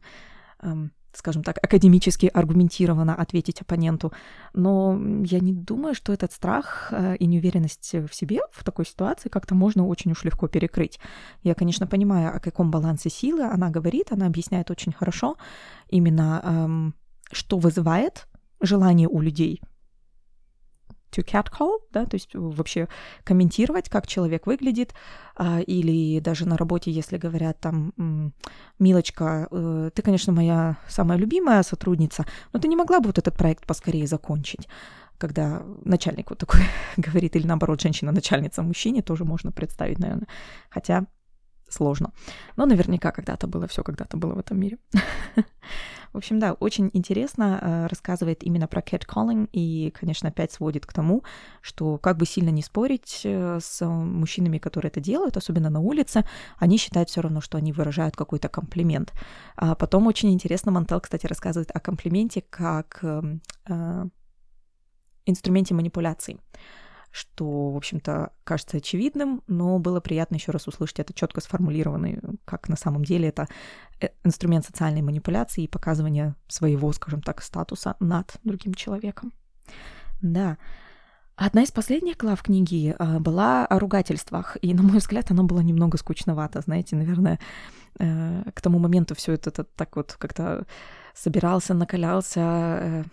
эм, 0.63 0.93
скажем 1.13 1.43
так, 1.43 1.59
академически 1.63 2.27
аргументированно 2.27 3.15
ответить 3.15 3.61
оппоненту. 3.61 4.13
Но 4.55 4.99
я 5.25 5.41
не 5.41 5.53
думаю, 5.53 5.95
что 5.95 6.13
этот 6.13 6.33
страх 6.33 6.89
э, 6.93 7.17
и 7.17 7.27
неуверенность 7.27 7.95
в 7.95 8.15
себе 8.15 8.41
в 8.53 8.65
такой 8.65 8.87
ситуации 8.87 9.29
как-то 9.29 9.55
можно 9.55 9.87
очень 9.87 10.13
уж 10.13 10.25
легко 10.25 10.49
перекрыть. 10.49 11.01
Я, 11.43 11.55
конечно, 11.55 11.87
понимаю, 11.87 12.37
о 12.37 12.41
каком 12.41 12.71
балансе 12.71 13.11
силы 13.11 13.43
она 13.43 13.71
говорит, 13.71 14.13
она 14.13 14.27
объясняет 14.27 14.71
очень 14.71 14.93
хорошо 14.93 15.37
именно, 15.89 16.41
эм, 16.45 16.95
что 17.33 17.59
вызывает 17.59 18.27
желание 18.61 19.09
у 19.09 19.21
людей 19.21 19.61
to 21.11 21.25
catcall, 21.25 21.79
да, 21.93 22.07
то 22.07 22.15
есть 22.15 22.31
вообще 22.35 22.89
комментировать, 23.25 23.89
как 23.89 24.07
человек 24.07 24.47
выглядит, 24.47 24.95
а, 25.37 25.61
или 25.61 26.21
даже 26.21 26.47
на 26.47 26.57
работе, 26.57 26.91
если 26.91 27.19
говорят 27.19 27.59
там, 27.61 27.93
Милочка, 28.79 29.49
э, 29.51 29.91
ты, 29.95 30.03
конечно, 30.03 30.33
моя 30.33 30.77
самая 30.89 31.19
любимая 31.19 31.63
сотрудница, 31.63 32.25
но 32.53 32.61
ты 32.61 32.69
не 32.69 32.77
могла 32.77 33.01
бы 33.01 33.07
вот 33.07 33.19
этот 33.19 33.37
проект 33.37 33.67
поскорее 33.67 34.07
закончить 34.07 34.69
когда 35.21 35.63
начальник 35.85 36.31
вот 36.31 36.39
такой 36.39 36.63
говорит, 36.97 37.37
или 37.37 37.47
наоборот, 37.47 37.83
женщина-начальница 37.83 38.63
мужчине, 38.63 39.03
тоже 39.03 39.25
можно 39.25 39.53
представить, 39.53 39.99
наверное. 39.99 40.27
Хотя 40.71 41.05
сложно. 41.69 42.13
Но 42.57 42.67
наверняка 42.67 43.13
когда-то 43.13 43.47
было, 43.47 43.67
все 43.67 43.83
когда-то 43.83 44.17
было 44.17 44.35
в 44.35 44.39
этом 44.39 44.59
мире. 44.59 44.79
в 46.13 46.17
общем, 46.17 46.39
да, 46.41 46.55
очень 46.55 46.91
интересно 46.93 47.59
э, 47.61 47.87
рассказывает 47.87 48.43
именно 48.43 48.67
про 48.67 48.81
catcalling 48.81 49.49
и, 49.53 49.91
конечно, 49.91 50.29
опять 50.29 50.53
сводит 50.53 50.85
к 50.85 50.93
тому, 50.93 51.23
что 51.61 51.99
как 51.99 52.17
бы 52.17 52.27
сильно 52.27 52.51
не 52.51 52.63
спорить 52.63 53.21
э, 53.25 53.59
с 53.63 53.87
мужчинами, 53.87 54.59
которые 54.59 54.91
это 54.91 55.01
делают, 55.01 55.37
особенно 55.37 55.71
на 55.71 55.81
улице, 55.81 56.25
они 56.59 56.79
считают 56.79 57.11
все 57.11 57.21
равно, 57.21 57.41
что 57.41 57.59
они 57.59 57.73
выражают 57.73 58.17
какой-то 58.17 58.49
комплимент. 58.49 59.13
А 59.57 59.75
потом 59.77 60.09
очень 60.09 60.33
интересно 60.33 60.73
Мантел, 60.73 61.01
кстати, 61.01 61.27
рассказывает 61.27 61.71
о 61.73 61.79
комплименте 61.79 62.43
как 62.43 62.99
эм, 63.03 63.41
э, 63.69 64.07
инструменте 65.27 65.75
манипуляции 65.75 66.41
что, 67.11 67.71
в 67.71 67.77
общем-то, 67.77 68.33
кажется 68.45 68.77
очевидным, 68.77 69.43
но 69.47 69.79
было 69.79 70.01
приятно 70.01 70.37
еще 70.37 70.53
раз 70.53 70.69
услышать 70.69 71.01
это 71.01 71.13
четко 71.13 71.41
сформулированный, 71.41 72.21
как 72.45 72.69
на 72.69 72.77
самом 72.77 73.05
деле 73.05 73.29
это 73.29 73.49
э, 74.01 74.09
инструмент 74.25 74.65
социальной 74.65 75.03
манипуляции 75.03 75.65
и 75.65 75.69
показывания 75.69 76.37
своего, 76.47 76.93
скажем 76.93 77.23
так, 77.23 77.43
статуса 77.43 77.97
над 78.01 78.37
другим 78.45 78.75
человеком. 78.75 79.33
Да. 80.23 80.59
Одна 81.37 81.63
из 81.63 81.71
последних 81.73 82.19
глав 82.19 82.43
книги 82.43 82.95
а, 82.99 83.19
была 83.19 83.65
о 83.67 83.79
ругательствах, 83.79 84.59
и, 84.61 84.75
на 84.75 84.83
мой 84.83 84.99
взгляд, 84.99 85.31
она 85.31 85.43
была 85.43 85.63
немного 85.63 85.97
скучновата. 85.97 86.61
Знаете, 86.61 86.97
наверное, 86.97 87.39
э, 87.99 88.43
к 88.55 88.61
тому 88.61 88.79
моменту 88.79 89.15
все 89.15 89.33
это 89.33 89.51
так 89.51 89.97
вот 89.97 90.17
как-то 90.19 90.67
собирался, 91.15 91.73
накалялся, 91.75 92.41
э, 92.41 93.05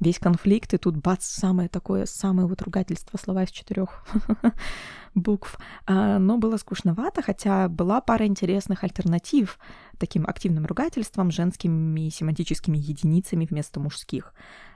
весь 0.00 0.18
конфликт, 0.18 0.74
и 0.74 0.78
тут 0.78 0.96
бац, 0.96 1.24
самое 1.24 1.68
такое, 1.68 2.06
самое 2.06 2.46
вот 2.46 2.62
ругательство, 2.62 3.18
слова 3.18 3.44
из 3.44 3.50
четырех 3.50 4.04
букв. 5.14 5.58
А, 5.86 6.18
но 6.18 6.38
было 6.38 6.56
скучновато, 6.56 7.22
хотя 7.22 7.68
была 7.68 8.00
пара 8.00 8.26
интересных 8.26 8.84
альтернатив 8.84 9.58
таким 9.98 10.24
активным 10.26 10.66
ругательствам, 10.66 11.30
женскими 11.30 12.08
семантическими 12.10 12.78
единицами 12.78 13.46
вместо 13.46 13.80
мужских. 13.80 14.32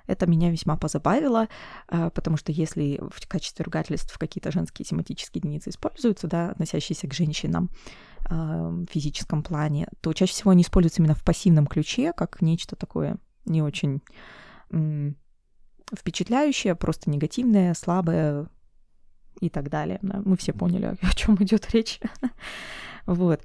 Это 0.07 0.26
меня 0.29 0.50
весьма 0.50 0.76
позабавило, 0.76 1.49
а, 1.88 2.11
потому 2.11 2.37
что 2.37 2.50
если 2.50 3.00
в 3.11 3.26
качестве 3.29 3.64
ругательств 3.64 4.19
какие-то 4.19 4.50
женские 4.50 4.85
семантические 4.85 5.41
единицы 5.41 5.71
используются, 5.71 6.26
да, 6.26 6.50
относящиеся 6.50 7.07
к 7.07 7.14
женщинам 7.14 7.71
а, 8.29 8.69
в 8.71 8.87
физическом 8.87 9.43
плане, 9.43 9.88
то 10.00 10.12
чаще 10.12 10.33
всего 10.33 10.50
они 10.50 10.62
используются 10.62 11.00
именно 11.00 11.14
в 11.14 11.23
пассивном 11.23 11.67
ключе, 11.67 12.12
как 12.12 12.43
нечто 12.43 12.75
такое 12.75 13.19
не 13.45 13.62
очень 13.62 14.02
впечатляющее, 15.95 16.75
просто 16.75 17.11
негативное, 17.11 17.75
слабое 17.75 18.49
и 19.41 19.49
так 19.49 19.69
далее. 19.69 19.99
Мы 20.02 20.37
все 20.37 20.52
поняли, 20.52 20.97
о 21.00 21.14
чем 21.14 21.37
идет 21.37 21.71
речь. 21.73 22.00
вот. 23.07 23.43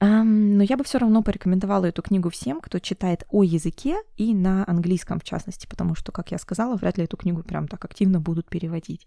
Но 0.00 0.64
я 0.64 0.76
бы 0.76 0.82
все 0.82 0.98
равно 0.98 1.22
порекомендовала 1.22 1.84
эту 1.84 2.02
книгу 2.02 2.28
всем, 2.28 2.60
кто 2.60 2.80
читает 2.80 3.24
о 3.30 3.44
языке 3.44 3.98
и 4.16 4.34
на 4.34 4.68
английском 4.68 5.20
в 5.20 5.24
частности, 5.24 5.68
потому 5.68 5.94
что, 5.94 6.10
как 6.10 6.32
я 6.32 6.38
сказала, 6.38 6.74
вряд 6.76 6.98
ли 6.98 7.04
эту 7.04 7.16
книгу 7.16 7.44
прям 7.44 7.68
так 7.68 7.84
активно 7.84 8.20
будут 8.20 8.48
переводить. 8.48 9.06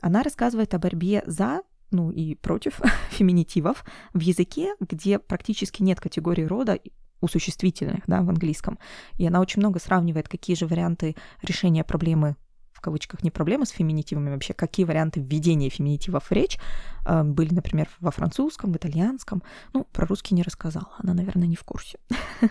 Она 0.00 0.22
рассказывает 0.22 0.74
о 0.74 0.78
борьбе 0.78 1.24
за 1.26 1.62
ну 1.90 2.10
и 2.10 2.34
против 2.36 2.80
феминитивов 3.10 3.84
в 4.14 4.20
языке, 4.20 4.74
где 4.80 5.18
практически 5.18 5.82
нет 5.82 6.00
категории 6.00 6.44
рода 6.44 6.78
у 7.22 7.28
существительных, 7.28 8.02
да, 8.06 8.22
в 8.22 8.28
английском. 8.28 8.78
И 9.16 9.26
она 9.26 9.40
очень 9.40 9.60
много 9.60 9.80
сравнивает, 9.80 10.28
какие 10.28 10.56
же 10.56 10.66
варианты 10.66 11.16
решения 11.42 11.84
проблемы 11.84 12.36
в 12.72 12.80
кавычках 12.80 13.22
не 13.22 13.30
проблемы 13.30 13.64
с 13.64 13.70
феминитивами 13.70 14.30
вообще, 14.30 14.54
какие 14.54 14.84
варианты 14.84 15.20
введения 15.20 15.70
феминитивов 15.70 16.24
в 16.24 16.32
речь 16.32 16.58
э, 17.06 17.22
были, 17.22 17.54
например, 17.54 17.88
во 18.00 18.10
французском, 18.10 18.72
в 18.72 18.76
итальянском. 18.76 19.42
Ну, 19.72 19.84
про 19.92 20.04
русский 20.04 20.34
не 20.34 20.42
рассказала, 20.42 20.88
она, 20.98 21.14
наверное, 21.14 21.46
не 21.46 21.54
в 21.54 21.62
курсе 21.62 22.00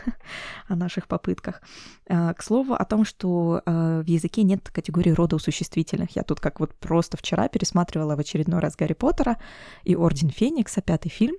о 0.70 0.76
наших 0.78 1.08
попытках. 1.08 1.62
Э, 2.08 2.34
к 2.34 2.44
слову 2.44 2.76
о 2.76 2.86
том, 2.86 3.04
что 3.04 3.62
э, 3.66 4.04
в 4.06 4.08
языке 4.08 4.44
нет 4.44 4.70
категории 4.70 5.12
рода 5.12 5.36
у 5.36 5.40
существительных. 5.40 6.16
Я 6.16 6.24
тут 6.24 6.40
как 6.40 6.62
вот 6.62 6.74
просто 6.76 7.18
вчера 7.18 7.50
пересматривала 7.50 8.16
в 8.16 8.20
очередной 8.20 8.62
раз 8.62 8.78
Гарри 8.78 8.94
Поттера 8.94 9.38
и 9.84 9.96
Орден 9.96 10.30
Феникса, 10.30 10.82
пятый 10.82 11.10
фильм, 11.10 11.36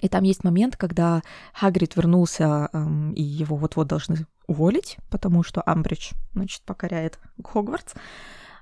и 0.00 0.08
там 0.08 0.24
есть 0.24 0.44
момент, 0.44 0.76
когда 0.76 1.22
Хагрид 1.52 1.96
вернулся, 1.96 2.68
эм, 2.72 3.12
и 3.12 3.22
его 3.22 3.56
вот-вот 3.56 3.86
должны 3.86 4.26
уволить, 4.46 4.96
потому 5.10 5.42
что 5.42 5.62
Амбридж, 5.64 6.12
значит, 6.34 6.62
покоряет 6.62 7.18
Хогвартс. 7.44 7.94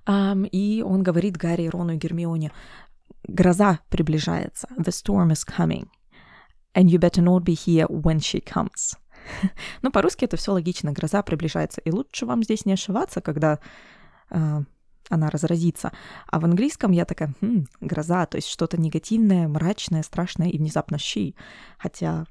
Эм, 0.07 0.45
и 0.45 0.83
он 0.83 1.02
говорит 1.02 1.37
Гарри, 1.37 1.66
Рону 1.66 1.95
и 1.95 1.97
Гермионе, 1.97 2.52
гроза 3.26 3.81
приближается, 3.88 4.69
the 4.76 4.90
storm 4.90 5.31
is 5.31 5.45
coming, 5.47 5.88
and 6.75 6.88
you 6.88 6.99
better 6.99 7.23
not 7.23 7.45
be 7.45 7.55
here 7.55 7.87
when 7.88 8.19
she 8.19 8.43
comes. 8.43 8.97
ну, 9.83 9.90
по-русски 9.90 10.25
это 10.25 10.37
все 10.37 10.52
логично, 10.52 10.93
гроза 10.93 11.23
приближается, 11.23 11.81
и 11.81 11.90
лучше 11.90 12.26
вам 12.26 12.43
здесь 12.43 12.64
не 12.64 12.73
ошибаться, 12.73 13.21
когда 13.21 13.59
э, 14.31 14.62
она 15.08 15.30
разразится. 15.30 15.92
А 16.26 16.40
в 16.40 16.44
английском 16.44 16.92
я 16.92 17.04
такая, 17.04 17.34
хм, 17.40 17.66
гроза, 17.80 18.26
то 18.26 18.36
есть 18.36 18.48
что-то 18.48 18.80
негативное, 18.80 19.48
мрачное, 19.48 20.02
страшное 20.02 20.48
и 20.48 20.58
внезапно 20.58 20.98
щи. 20.98 21.34
Хотя 21.78 22.26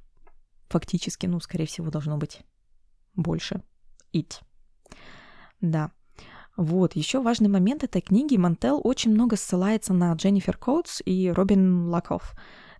фактически, 0.69 1.25
ну, 1.25 1.39
скорее 1.39 1.65
всего, 1.65 1.89
должно 1.89 2.17
быть 2.17 2.41
больше. 3.15 3.63
It. 4.13 4.41
Да. 5.61 5.91
Вот, 6.57 6.95
еще 6.95 7.21
важный 7.21 7.49
момент 7.49 7.83
этой 7.83 8.01
книги. 8.01 8.37
Мантел 8.37 8.79
очень 8.83 9.11
много 9.11 9.35
ссылается 9.35 9.93
на 9.93 10.13
Дженнифер 10.13 10.57
Коутс 10.57 11.01
и 11.05 11.29
Робин 11.29 11.89
Лаков. 11.89 12.33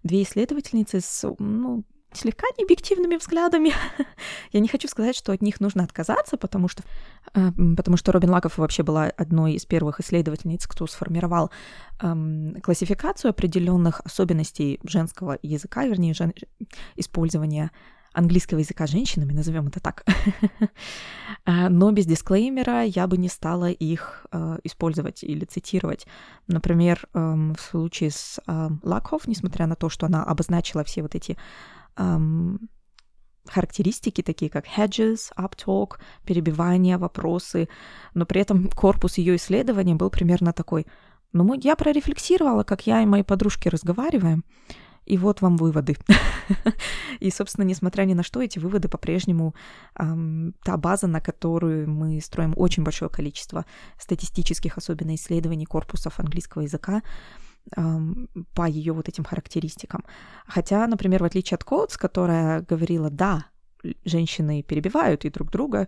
Две 0.04 0.24
исследовательницы 0.24 1.02
с, 1.02 1.36
ну, 1.40 1.84
слегка 2.16 2.48
необъективными 2.58 3.16
взглядами. 3.16 3.74
Я 4.52 4.60
не 4.60 4.68
хочу 4.68 4.88
сказать, 4.88 5.16
что 5.16 5.32
от 5.32 5.42
них 5.42 5.60
нужно 5.60 5.84
отказаться, 5.84 6.38
потому 6.38 6.68
что, 6.68 6.84
э, 7.34 7.52
потому 7.78 7.98
что 7.98 8.12
Робин 8.12 8.30
Лаков 8.30 8.58
вообще 8.58 8.84
была 8.84 9.06
одной 9.06 9.54
из 9.54 9.66
первых 9.66 10.00
исследовательниц, 10.00 10.68
кто 10.68 10.88
сформировал 10.88 11.52
эм, 12.02 12.58
классификацию 12.62 13.30
определенных 13.30 14.02
особенностей 14.02 14.80
женского 14.84 15.38
языка, 15.42 15.86
вернее, 15.86 16.14
жен... 16.14 16.34
использования 16.96 17.72
английского 18.14 18.60
языка 18.60 18.88
женщинами, 18.88 19.34
назовем 19.34 19.68
это 19.68 19.80
так. 19.80 20.06
Э, 21.46 21.68
но 21.70 21.92
без 21.92 22.06
дисклеймера 22.06 22.84
я 22.84 23.08
бы 23.08 23.18
не 23.18 23.30
стала 23.30 23.70
их 23.70 24.26
э, 24.32 24.60
использовать 24.64 25.24
или 25.24 25.46
цитировать. 25.46 26.08
Например, 26.48 27.08
в 27.14 27.58
случае 27.60 28.12
с 28.12 28.40
Лакхоф, 28.84 29.28
несмотря 29.28 29.68
на 29.68 29.76
то, 29.76 29.90
что 29.90 30.06
она 30.06 30.24
обозначила 30.24 30.84
все 30.84 31.02
вот 31.02 31.16
эти 31.16 31.38
эм, 31.98 32.70
характеристики, 33.48 34.22
такие 34.22 34.50
как 34.50 34.66
hedges, 34.66 35.32
uptalk, 35.38 36.00
перебивания, 36.26 36.98
вопросы, 36.98 37.68
но 38.14 38.26
при 38.26 38.42
этом 38.42 38.70
корпус 38.70 39.18
ее 39.18 39.36
исследования 39.36 39.96
был 39.96 40.10
примерно 40.10 40.54
такой. 40.54 40.86
Ну, 41.34 41.54
я 41.54 41.76
прорефлексировала, 41.76 42.64
как 42.64 42.88
я 42.88 43.02
и 43.02 43.06
мои 43.06 43.24
подружки 43.24 43.68
разговариваем, 43.68 44.44
и 45.06 45.18
вот 45.18 45.42
вам 45.42 45.58
выводы. 45.58 45.98
и, 47.20 47.30
собственно, 47.30 47.66
несмотря 47.66 48.06
ни 48.06 48.14
на 48.14 48.24
что, 48.24 48.42
эти 48.42 48.58
выводы 48.58 48.88
по-прежнему 48.88 49.54
эм, 50.00 50.56
та 50.64 50.78
база, 50.78 51.08
на 51.08 51.22
которую 51.22 51.90
мы 51.90 52.20
строим 52.22 52.54
очень 52.56 52.84
большое 52.84 53.10
количество 53.10 53.66
статистических, 54.00 54.78
особенно 54.78 55.14
исследований 55.14 55.66
корпусов 55.66 56.20
английского 56.20 56.64
языка, 56.64 57.04
по 57.74 58.68
ее 58.68 58.94
вот 58.94 59.10
этим 59.10 59.24
характеристикам. 59.24 60.04
Хотя, 60.46 60.86
например, 60.88 61.24
в 61.24 61.26
отличие 61.26 61.56
от 61.56 61.64
Коутс, 61.64 61.98
которая 61.98 62.62
говорила, 62.62 63.10
да, 63.10 63.46
женщины 64.04 64.64
перебивают 64.64 65.26
и 65.26 65.30
друг 65.30 65.52
друга, 65.52 65.88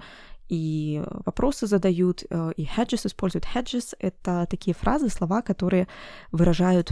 и 0.50 1.04
вопросы 1.26 1.68
задают, 1.68 2.24
э, 2.30 2.52
и 2.56 2.64
hedges 2.64 3.06
используют. 3.06 3.46
Hedges— 3.54 3.96
это 4.00 4.48
такие 4.50 4.74
фразы, 4.74 5.10
слова, 5.10 5.42
которые 5.42 5.88
выражают 6.32 6.92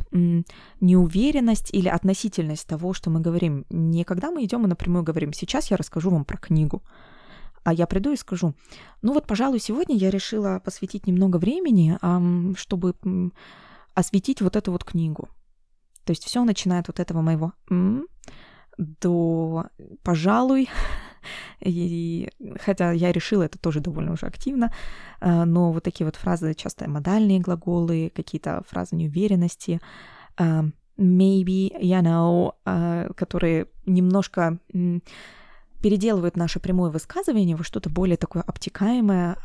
неуверенность 0.82 1.74
или 1.74 1.88
относительность 1.88 2.68
того, 2.68 2.94
что 2.94 3.10
мы 3.10 3.22
говорим. 3.22 3.65
Не 3.70 4.04
когда 4.04 4.32
мы 4.32 4.44
идем 4.44 4.65
и 4.65 4.68
напрямую 4.68 5.04
говорим, 5.04 5.32
сейчас 5.32 5.72
я 5.72 5.77
расскажу 5.77 6.10
вам 6.10 6.25
про 6.25 6.38
книгу, 6.38 6.84
а 7.63 7.74
я 7.74 7.88
приду 7.88 8.12
и 8.12 8.18
скажу, 8.18 8.54
ну 9.01 9.13
вот, 9.13 9.25
пожалуй, 9.25 9.60
сегодня 9.60 9.96
я 9.96 10.10
решила 10.12 10.60
посвятить 10.60 11.08
немного 11.08 11.38
времени, 11.38 11.98
чтобы 12.58 12.94
осветить 13.96 14.42
вот 14.42 14.56
эту 14.56 14.72
вот 14.72 14.84
книгу. 14.84 15.30
То 16.04 16.12
есть 16.12 16.24
все 16.24 16.44
начинает 16.44 16.88
вот 16.88 17.00
этого 17.00 17.22
моего 17.22 17.54
м 17.70 18.08
до, 18.78 19.66
пожалуй, 20.04 20.70
и 21.62 22.30
хотя 22.60 22.92
я 22.92 23.12
решила 23.12 23.44
это 23.44 23.58
тоже 23.58 23.80
довольно 23.80 24.12
уже 24.12 24.25
активно, 24.28 24.72
э, 25.22 25.46
но 25.46 25.72
вот 25.72 25.84
такие 25.84 26.06
вот 26.06 26.16
фразы, 26.18 26.54
часто 26.54 26.90
модальные 26.90 27.40
глаголы, 27.40 28.12
какие-то 28.14 28.64
фразы 28.68 28.96
неуверенности, 28.96 29.80
э, 30.38 30.64
maybe, 30.98 31.72
you 31.82 32.02
know, 32.02 32.54
э, 32.66 33.12
которые 33.16 33.68
немножко 33.86 34.60
переделывают 35.86 36.36
наше 36.36 36.60
прямое 36.60 36.89
высказывание 36.89 37.56
во 37.56 37.63
что-то 37.63 37.92
более 37.92 38.18
такое 38.18 38.42
обтекаемое. 38.42 39.38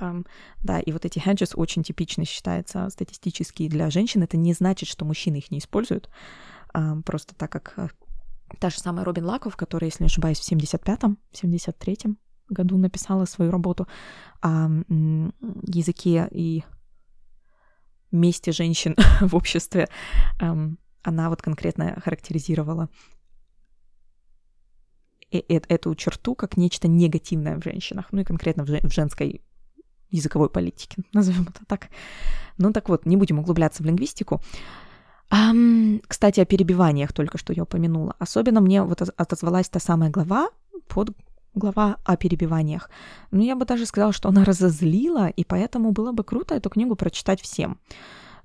Да, 0.63 0.81
и 0.81 0.91
вот 0.91 1.05
эти 1.05 1.19
hedges 1.19 1.53
очень 1.55 1.83
типичны 1.83 2.25
считается 2.25 2.89
статистически 2.89 3.69
для 3.69 3.91
женщин. 3.91 4.23
Это 4.23 4.39
не 4.39 4.55
значит, 4.55 4.89
что 4.89 5.05
мужчины 5.05 5.37
их 5.37 5.51
не 5.51 5.59
используют. 5.59 6.09
Просто 7.05 7.35
так 7.35 7.53
как 7.53 7.93
Та 8.59 8.71
же 8.71 8.79
самая 8.79 9.05
Робин 9.05 9.27
Лаков, 9.27 9.55
которая, 9.55 9.91
если 9.91 10.03
не 10.03 10.07
ошибаюсь, 10.07 10.39
в 10.41 10.51
75-м, 10.51 11.19
73-м 11.35 12.17
году 12.49 12.79
написала 12.79 13.27
свою 13.27 13.51
работу 13.51 13.87
о 14.41 14.67
языке 15.67 16.27
и 16.31 16.65
месте 18.11 18.53
женщин 18.53 18.97
в 19.21 19.37
обществе. 19.37 19.91
Она 20.39 21.29
вот 21.29 21.43
конкретно 21.43 22.01
характеризировала 22.03 22.89
эту 25.31 25.95
черту 25.95 26.35
как 26.35 26.57
нечто 26.57 26.89
негативное 26.89 27.57
в 27.57 27.65
женщинах, 27.65 28.07
ну 28.13 28.21
и 28.21 28.25
конкретно 28.25 28.65
в 28.65 28.93
женской 28.93 29.43
языковой 30.11 30.51
политике, 30.51 31.03
назовем 31.13 31.43
это 31.43 31.65
так. 31.67 31.89
Ну 32.59 32.73
так 32.73 32.89
вот, 32.89 33.07
не 33.07 33.17
будем 33.17 33.39
углубляться 33.39 33.83
в 33.83 33.87
лингвистику. 33.87 34.41
Um, 35.33 36.03
кстати, 36.09 36.41
о 36.41 36.45
перебиваниях 36.45 37.13
только 37.13 37.39
что 37.39 37.53
я 37.53 37.63
упомянула. 37.63 38.17
Особенно 38.19 38.61
мне 38.61 38.83
вот 38.83 39.01
отозвалась 39.17 39.69
та 39.69 39.79
самая 39.79 40.11
глава, 40.11 40.49
под 40.89 41.11
глава 41.55 41.97
о 42.05 42.17
перебиваниях. 42.17 42.91
Ну, 43.31 43.43
я 43.43 43.55
бы 43.55 43.65
даже 43.65 43.87
сказала, 43.87 44.13
что 44.13 44.29
она 44.29 44.45
разозлила, 44.45 45.29
и 45.29 45.45
поэтому 45.45 45.93
было 45.93 46.13
бы 46.13 46.25
круто 46.25 46.55
эту 46.55 46.69
книгу 46.69 46.97
прочитать 46.97 47.41
всем 47.41 47.79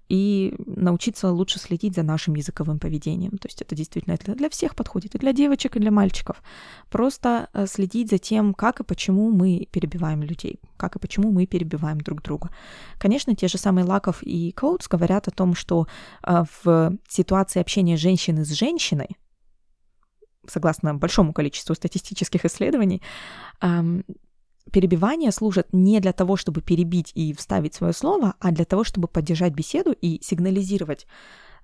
и 0.10 0.54
научиться 0.58 1.32
лучше 1.32 1.60
следить 1.60 1.96
за 1.96 2.04
нашим 2.04 2.36
языковым 2.36 2.80
поведением. 2.80 3.38
То 3.38 3.48
есть 3.48 3.62
это 3.62 3.76
действительно 3.76 4.18
для, 4.18 4.50
всех 4.50 4.76
подходит, 4.76 5.16
и 5.16 5.18
для 5.18 5.34
девочек, 5.34 5.76
и 5.76 5.80
для 5.80 5.92
мальчиков. 5.92 6.42
Просто 6.90 7.50
э, 7.54 7.66
следить 7.68 8.10
за 8.10 8.18
тем, 8.18 8.54
как 8.54 8.80
и 8.80 8.84
почему 8.84 9.32
мы 9.32 9.68
перебиваем 9.72 10.22
людей, 10.22 10.60
как 10.78 10.96
и 10.96 11.00
почему 11.00 11.32
мы 11.32 11.48
перебиваем 11.48 12.00
друг 12.00 12.22
друга. 12.22 12.50
Конечно, 13.00 13.36
те 13.36 13.48
же 13.48 13.58
самые 13.58 13.86
Лаков 13.86 14.22
и 14.22 14.52
Коутс 14.52 14.88
говорят 14.88 15.28
о 15.28 15.32
том, 15.32 15.56
что 15.56 15.88
э, 16.24 16.44
в 16.64 16.94
ситуации 17.08 17.60
общения 17.60 17.98
женщины 17.98 18.46
с 18.46 18.52
женщиной, 18.52 19.18
согласно 20.48 20.94
большому 20.94 21.34
количеству 21.34 21.74
статистических 21.74 22.46
исследований, 22.46 23.02
перебивания 24.72 25.32
служат 25.32 25.68
не 25.72 26.00
для 26.00 26.14
того, 26.14 26.36
чтобы 26.36 26.62
перебить 26.62 27.12
и 27.16 27.34
вставить 27.34 27.74
свое 27.74 27.94
слово, 27.94 28.36
а 28.40 28.52
для 28.52 28.66
того, 28.66 28.84
чтобы 28.84 29.08
поддержать 29.08 29.54
беседу 29.54 29.92
и 29.92 30.20
сигнализировать 30.24 31.08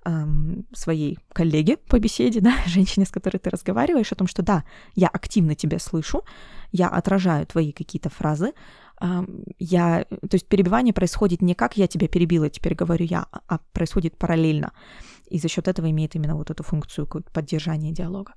эм, 0.04 0.66
своей 0.72 1.18
коллеге 1.32 1.76
по 1.76 1.98
беседе, 1.98 2.40
да, 2.42 2.54
женщине, 2.66 3.06
с 3.06 3.10
которой 3.10 3.38
ты 3.38 3.50
разговариваешь, 3.50 4.12
о 4.12 4.16
том, 4.16 4.26
что 4.26 4.42
да, 4.42 4.64
я 4.94 5.08
активно 5.08 5.54
тебя 5.54 5.78
слышу, 5.78 6.22
я 6.70 6.88
отражаю 6.88 7.46
твои 7.46 7.72
какие-то 7.72 8.08
фразы, 8.08 8.52
эм, 9.00 9.44
я, 9.58 10.04
то 10.04 10.34
есть 10.34 10.46
перебивание 10.46 10.94
происходит 10.94 11.42
не 11.42 11.54
как 11.54 11.76
я 11.76 11.86
тебя 11.86 12.08
перебила, 12.08 12.48
теперь 12.50 12.74
говорю 12.74 13.04
я, 13.04 13.26
а 13.30 13.58
происходит 13.72 14.16
параллельно, 14.16 14.72
и 15.28 15.38
за 15.38 15.48
счет 15.48 15.68
этого 15.68 15.90
имеет 15.90 16.14
именно 16.14 16.36
вот 16.36 16.50
эту 16.50 16.62
функцию 16.62 17.06
поддержания 17.06 17.92
диалога. 17.92 18.34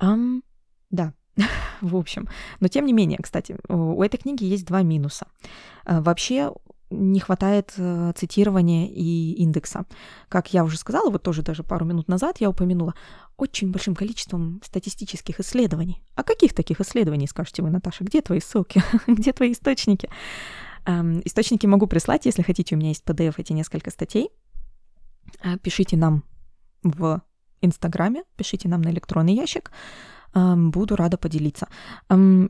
Эм, 0.00 0.42
да, 0.90 1.14
в 1.82 1.96
общем. 1.96 2.28
Но 2.60 2.68
тем 2.68 2.86
не 2.86 2.92
менее, 2.92 3.18
кстати, 3.22 3.56
у 3.68 4.02
этой 4.02 4.16
книги 4.16 4.44
есть 4.44 4.64
два 4.64 4.82
минуса. 4.82 5.26
Э, 5.84 6.00
вообще 6.00 6.52
не 6.92 7.20
хватает 7.20 7.72
э, 7.76 8.12
цитирования 8.16 8.86
и 8.86 9.32
индекса. 9.32 9.86
Как 10.28 10.52
я 10.52 10.64
уже 10.64 10.76
сказала, 10.76 11.10
вот 11.10 11.22
тоже 11.22 11.42
даже 11.42 11.62
пару 11.62 11.84
минут 11.84 12.08
назад 12.08 12.36
я 12.40 12.50
упомянула, 12.50 12.94
очень 13.36 13.72
большим 13.72 13.94
количеством 13.94 14.60
статистических 14.64 15.40
исследований. 15.40 16.02
А 16.14 16.22
каких 16.22 16.54
таких 16.54 16.80
исследований, 16.80 17.26
скажете 17.26 17.62
вы, 17.62 17.70
Наташа? 17.70 18.04
Где 18.04 18.20
твои 18.20 18.40
ссылки? 18.40 18.82
Где 19.06 19.32
твои 19.32 19.52
источники? 19.52 20.08
Эм, 20.84 21.22
источники 21.24 21.66
могу 21.66 21.86
прислать, 21.86 22.26
если 22.26 22.42
хотите. 22.42 22.74
У 22.74 22.78
меня 22.78 22.88
есть 22.88 23.04
PDF 23.04 23.34
эти 23.38 23.52
несколько 23.52 23.90
статей. 23.90 24.30
Э, 25.42 25.56
пишите 25.58 25.96
нам 25.96 26.24
в 26.82 27.22
Инстаграме, 27.60 28.24
пишите 28.36 28.68
нам 28.68 28.82
на 28.82 28.90
электронный 28.90 29.34
ящик 29.34 29.70
буду 30.34 30.96
рада 30.96 31.16
поделиться. 31.16 31.68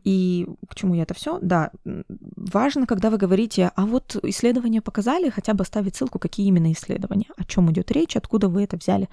И 0.05 0.47
к 0.69 0.75
чему 0.75 0.95
я 0.95 1.03
это 1.03 1.15
все? 1.15 1.39
Да, 1.41 1.71
важно, 1.85 2.87
когда 2.87 3.11
вы 3.11 3.17
говорите, 3.17 3.71
а 3.75 3.87
вот 3.87 4.17
исследования 4.23 4.81
показали, 4.81 5.31
хотя 5.31 5.55
бы 5.55 5.65
ставить 5.65 5.97
ссылку, 5.97 6.19
какие 6.19 6.47
именно 6.47 6.73
исследования, 6.73 7.27
о 7.37 7.45
чем 7.45 7.71
идет 7.71 7.91
речь, 7.91 8.17
откуда 8.17 8.49
вы 8.49 8.65
это 8.65 8.77
взяли. 8.77 9.09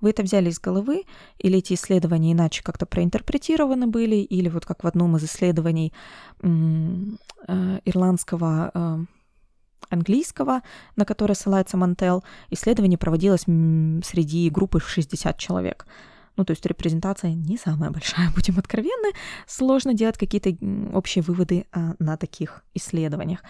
Вы 0.00 0.10
это 0.10 0.22
взяли 0.22 0.50
из 0.50 0.58
головы, 0.58 1.04
или 1.38 1.58
эти 1.58 1.74
исследования 1.74 2.32
иначе 2.32 2.62
как-то 2.62 2.86
проинтерпретированы 2.86 3.86
были, 3.86 4.16
или 4.16 4.48
вот 4.48 4.64
как 4.64 4.84
в 4.84 4.86
одном 4.86 5.16
из 5.16 5.24
исследований 5.24 5.92
э, 6.42 7.80
ирландского 7.84 9.06
английского, 9.90 10.62
на 10.96 11.04
которое 11.04 11.34
ссылается 11.34 11.76
Мантел, 11.76 12.24
исследование 12.50 12.98
проводилось 12.98 13.42
среди 13.42 14.48
группы 14.50 14.80
60 14.80 15.36
человек. 15.38 15.86
Ну, 16.36 16.44
то 16.44 16.50
есть 16.50 16.66
репрезентация 16.66 17.32
не 17.32 17.56
самая 17.56 17.90
большая, 17.90 18.30
будем 18.34 18.58
откровенны. 18.58 19.12
Сложно 19.46 19.94
делать 19.94 20.18
какие-то 20.18 20.50
общие 20.92 21.22
выводы 21.22 21.66
а, 21.72 21.94
на 21.98 22.16
таких 22.16 22.64
исследованиях. 22.74 23.40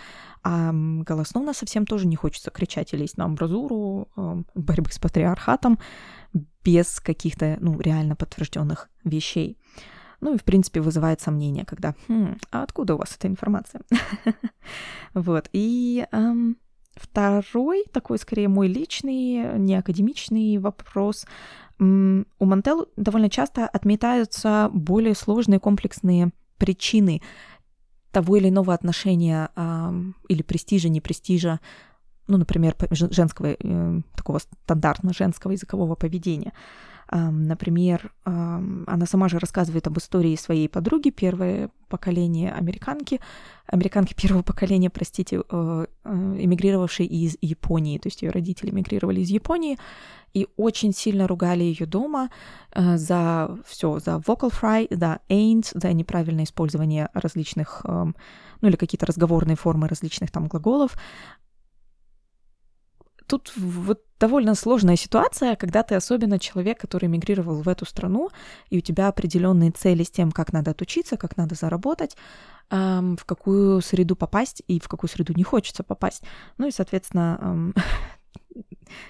А 0.42 0.72
голословно 0.72 1.54
совсем 1.54 1.86
тоже 1.86 2.06
не 2.06 2.16
хочется 2.16 2.50
кричать 2.50 2.92
и 2.92 2.96
лезть 2.96 3.16
на 3.16 3.24
амбразуру 3.24 4.08
а, 4.16 4.42
борьбы 4.54 4.90
с 4.92 4.98
патриархатом 4.98 5.78
без 6.64 7.00
каких-то, 7.00 7.56
ну, 7.60 7.80
реально 7.80 8.16
подтвержденных 8.16 8.90
вещей. 9.04 9.58
Ну 10.20 10.34
и, 10.34 10.38
в 10.38 10.44
принципе, 10.44 10.80
вызывает 10.80 11.20
сомнения, 11.20 11.64
когда 11.66 11.94
хм, 12.08 12.38
а 12.50 12.62
откуда 12.62 12.94
у 12.94 12.98
вас 12.98 13.14
эта 13.14 13.28
информация? 13.28 13.82
вот. 15.14 15.50
И 15.52 16.06
второй, 16.96 17.84
такой 17.92 18.18
скорее 18.18 18.48
мой 18.48 18.68
личный, 18.68 19.58
не 19.58 19.74
академичный 19.76 20.58
вопрос 20.58 21.26
у 21.80 22.44
Мантел 22.44 22.88
довольно 22.96 23.28
часто 23.28 23.66
отметаются 23.66 24.70
более 24.72 25.14
сложные 25.14 25.58
комплексные 25.58 26.30
причины 26.56 27.20
того 28.12 28.36
или 28.36 28.48
иного 28.48 28.74
отношения 28.74 29.50
или 30.28 30.42
престижа, 30.42 30.88
не 30.88 31.00
престижа, 31.00 31.60
ну, 32.28 32.38
например, 32.38 32.76
женского, 32.90 33.56
э, 33.58 34.00
такого 34.16 34.38
стандартно 34.38 35.12
женского 35.12 35.52
языкового 35.52 35.94
поведения. 35.94 36.52
Например, 37.10 38.12
она 38.24 39.06
сама 39.06 39.28
же 39.28 39.38
рассказывает 39.38 39.86
об 39.86 39.98
истории 39.98 40.36
своей 40.36 40.68
подруги, 40.68 41.10
первое 41.10 41.70
поколение 41.94 42.52
американки, 42.52 43.20
американки 43.66 44.14
первого 44.14 44.42
поколения, 44.42 44.90
простите, 44.90 45.36
э, 45.48 45.86
э, 46.04 46.36
эмигрировавшей 46.40 47.06
из 47.06 47.36
Японии, 47.40 47.98
то 47.98 48.08
есть 48.08 48.22
ее 48.22 48.30
родители 48.30 48.70
эмигрировали 48.70 49.20
из 49.20 49.30
Японии, 49.30 49.78
и 50.32 50.48
очень 50.56 50.92
сильно 50.92 51.28
ругали 51.28 51.62
ее 51.62 51.86
дома 51.86 52.30
э, 52.72 52.96
за 52.96 53.56
все, 53.66 54.00
за 54.00 54.16
vocal 54.16 54.50
fry, 54.50 54.88
за 54.90 55.20
ain't, 55.28 55.70
за 55.74 55.92
неправильное 55.92 56.44
использование 56.44 57.08
различных, 57.14 57.82
ну 57.84 58.68
или 58.68 58.76
какие-то 58.76 59.06
разговорные 59.06 59.56
формы 59.56 59.88
различных 59.88 60.30
там 60.30 60.48
глаголов. 60.48 60.96
Тут 63.34 63.52
вот 63.56 64.00
довольно 64.20 64.54
сложная 64.54 64.94
ситуация, 64.94 65.56
когда 65.56 65.82
ты 65.82 65.96
особенно 65.96 66.38
человек, 66.38 66.78
который 66.78 67.08
мигрировал 67.08 67.62
в 67.62 67.68
эту 67.68 67.84
страну, 67.84 68.30
и 68.70 68.78
у 68.78 68.80
тебя 68.80 69.08
определенные 69.08 69.72
цели 69.72 70.04
с 70.04 70.10
тем, 70.12 70.30
как 70.30 70.52
надо 70.52 70.70
отучиться, 70.70 71.16
как 71.16 71.36
надо 71.36 71.56
заработать, 71.56 72.16
эм, 72.70 73.16
в 73.16 73.24
какую 73.24 73.80
среду 73.80 74.14
попасть 74.14 74.62
и 74.68 74.78
в 74.78 74.86
какую 74.86 75.10
среду 75.10 75.32
не 75.34 75.42
хочется 75.42 75.82
попасть. 75.82 76.22
Ну 76.58 76.68
и, 76.68 76.70
соответственно, 76.70 77.38
эм, 77.42 77.74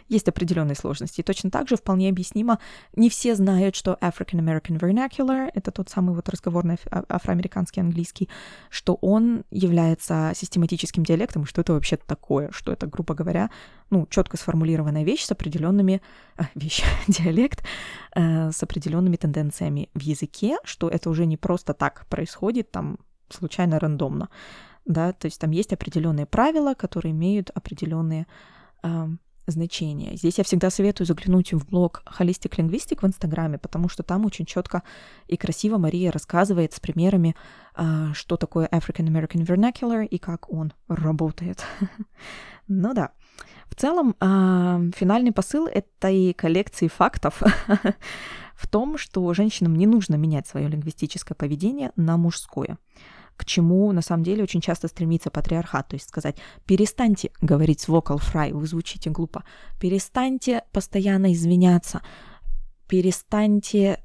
есть 0.09 0.29
определенные 0.29 0.77
сложности. 0.77 1.23
Точно 1.23 1.51
так 1.51 1.69
же 1.69 1.77
вполне 1.77 2.09
объяснимо, 2.09 2.59
не 2.97 3.09
все 3.11 3.35
знают, 3.35 3.77
что 3.77 3.99
African 4.01 4.41
American 4.41 4.79
Vernacular— 4.79 5.51
это 5.55 5.71
тот 5.71 5.89
самый 5.89 6.15
вот 6.15 6.29
разговорный 6.29 6.77
а, 6.91 7.05
афроамериканский 7.09 7.83
английский, 7.83 8.29
что 8.71 8.95
он 9.01 9.45
является 9.51 10.33
систематическим 10.35 11.05
диалектом, 11.05 11.43
и 11.43 11.47
что 11.47 11.61
это 11.61 11.73
вообще 11.73 11.97
такое, 11.97 12.51
что 12.53 12.73
это, 12.73 12.87
грубо 12.87 13.15
говоря, 13.15 13.51
ну, 13.91 14.07
четко 14.09 14.37
сформулированная 14.37 15.05
вещь 15.05 15.25
с 15.25 15.33
определенными, 15.33 16.01
а, 16.37 16.45
вещь, 16.55 16.83
диалект, 17.09 17.65
э, 18.15 18.51
с 18.51 18.63
определенными 18.63 19.17
тенденциями 19.17 19.91
в 19.95 20.01
языке, 20.01 20.57
что 20.65 20.89
это 20.89 21.11
уже 21.11 21.27
не 21.27 21.37
просто 21.37 21.75
так 21.75 22.07
происходит, 22.09 22.71
там, 22.71 22.99
случайно, 23.29 23.79
рандомно, 23.79 24.29
да, 24.85 25.13
то 25.13 25.27
есть 25.27 25.41
там 25.41 25.51
есть 25.51 25.73
определенные 25.73 26.27
правила, 26.27 26.75
которые 26.75 27.13
имеют 27.13 27.51
определенные 27.55 28.27
значения. 29.47 30.17
Здесь 30.17 30.39
я 30.39 30.45
всегда 30.45 30.71
советую 30.71 31.07
заглянуть 31.07 31.53
в 31.53 31.67
блог 31.67 32.03
Holistic 32.19 32.57
Linguistic 32.57 33.01
в 33.01 33.07
Инстаграме, 33.07 33.59
потому 33.59 33.89
что 33.89 34.03
там 34.03 34.25
очень 34.25 34.47
четко 34.47 34.83
и 35.27 35.37
красиво 35.37 35.79
Мария 35.79 36.11
рассказывает 36.11 36.73
с 36.73 36.81
примерами, 36.81 37.37
а, 37.75 38.13
что 38.15 38.37
такое 38.37 38.67
African 38.69 39.09
American 39.09 39.45
Vernacular 39.45 40.07
и 40.07 40.19
как 40.19 40.51
он 40.51 40.73
работает. 40.89 41.65
ну 42.69 42.95
да. 42.95 43.13
В 43.67 43.75
целом, 43.75 44.15
а, 44.21 44.81
финальный 44.95 45.33
посыл 45.33 45.67
этой 45.67 46.33
коллекции 46.35 46.89
фактов 46.89 47.43
в 48.55 48.69
том, 48.69 48.99
что 48.99 49.33
женщинам 49.35 49.75
не 49.77 49.87
нужно 49.87 50.15
менять 50.15 50.47
свое 50.47 50.69
лингвистическое 50.69 51.35
поведение 51.35 51.93
на 51.97 52.17
мужское 52.17 52.79
к 53.37 53.45
чему 53.45 53.91
на 53.93 54.03
самом 54.03 54.23
деле 54.23 54.43
очень 54.43 54.61
часто 54.61 54.89
стремится 54.89 55.31
патриархат, 55.31 55.89
то 55.89 55.95
есть 55.95 56.09
сказать, 56.09 56.37
перестаньте 56.67 57.31
говорить 57.41 57.85
vocal 57.89 58.19
fry, 58.19 58.53
вы 58.53 58.67
звучите 58.67 59.11
глупо, 59.11 59.45
перестаньте 59.81 60.63
постоянно 60.73 61.33
извиняться, 61.33 62.03
перестаньте 62.87 64.04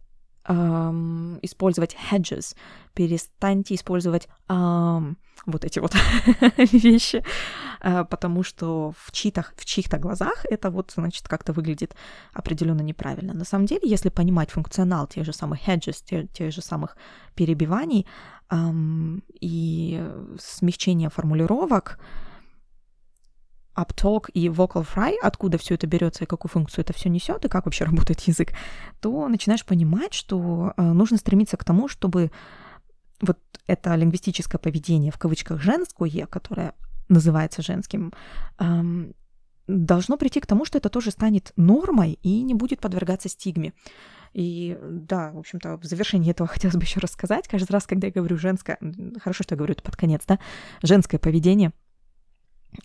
эм, 0.49 1.39
использовать 1.41 1.95
hedges, 2.11 2.55
перестаньте 2.93 3.75
использовать 3.75 4.27
эм, 4.49 5.17
вот 5.45 5.63
эти 5.63 5.79
вот 5.79 5.95
вещи, 6.73 7.23
э, 7.81 8.03
потому 8.05 8.43
что 8.43 8.93
в 8.97 9.11
чьих-то, 9.11 9.45
в 9.55 9.65
чьих-то 9.65 9.97
глазах 9.97 10.45
это 10.51 10.69
вот, 10.69 10.91
значит, 10.95 11.27
как-то 11.27 11.53
выглядит 11.53 11.95
определенно 12.33 12.81
неправильно. 12.81 13.33
На 13.33 13.45
самом 13.45 13.67
деле, 13.67 13.81
если 13.83 14.09
понимать 14.09 14.51
функционал 14.51 15.07
тех 15.07 15.25
же 15.25 15.33
самых 15.33 15.67
hedges, 15.67 16.03
тех, 16.03 16.31
тех 16.31 16.51
же 16.51 16.61
самых 16.61 16.97
перебиваний 17.35 18.05
эм, 18.49 19.23
и 19.39 20.03
смягчения 20.39 21.09
формулировок, 21.09 21.99
uptalk 23.79 24.29
и 24.33 24.47
vocal 24.47 24.85
fry, 24.85 25.15
откуда 25.21 25.57
все 25.57 25.75
это 25.75 25.87
берется 25.87 26.23
и 26.23 26.27
какую 26.27 26.49
функцию 26.49 26.83
это 26.83 26.93
все 26.93 27.09
несет, 27.09 27.45
и 27.45 27.49
как 27.49 27.65
вообще 27.65 27.83
работает 27.85 28.21
язык, 28.21 28.53
то 28.99 29.27
начинаешь 29.27 29.65
понимать, 29.65 30.13
что 30.13 30.73
э, 30.75 30.81
нужно 30.81 31.17
стремиться 31.17 31.57
к 31.57 31.63
тому, 31.63 31.87
чтобы 31.87 32.31
вот 33.21 33.39
это 33.67 33.95
лингвистическое 33.95 34.59
поведение 34.59 35.11
в 35.11 35.17
кавычках 35.17 35.61
женское, 35.61 36.25
которое 36.25 36.73
называется 37.09 37.61
женским, 37.61 38.13
эм, 38.59 39.13
должно 39.67 40.17
прийти 40.17 40.39
к 40.39 40.47
тому, 40.47 40.65
что 40.65 40.77
это 40.77 40.89
тоже 40.89 41.11
станет 41.11 41.51
нормой 41.55 42.19
и 42.23 42.41
не 42.41 42.53
будет 42.53 42.79
подвергаться 42.79 43.29
стигме. 43.29 43.73
И 44.33 44.77
да, 44.81 45.31
в 45.31 45.39
общем-то, 45.39 45.77
в 45.77 45.83
завершении 45.83 46.31
этого 46.31 46.47
хотелось 46.51 46.75
бы 46.75 46.83
еще 46.83 46.99
рассказать. 46.99 47.47
Каждый 47.47 47.71
раз, 47.71 47.85
когда 47.85 48.07
я 48.07 48.13
говорю 48.13 48.37
женское, 48.37 48.77
хорошо, 49.21 49.43
что 49.43 49.53
я 49.53 49.57
говорю 49.57 49.73
это 49.73 49.83
под 49.83 49.95
конец, 49.95 50.23
да, 50.27 50.39
женское 50.81 51.19
поведение, 51.19 51.73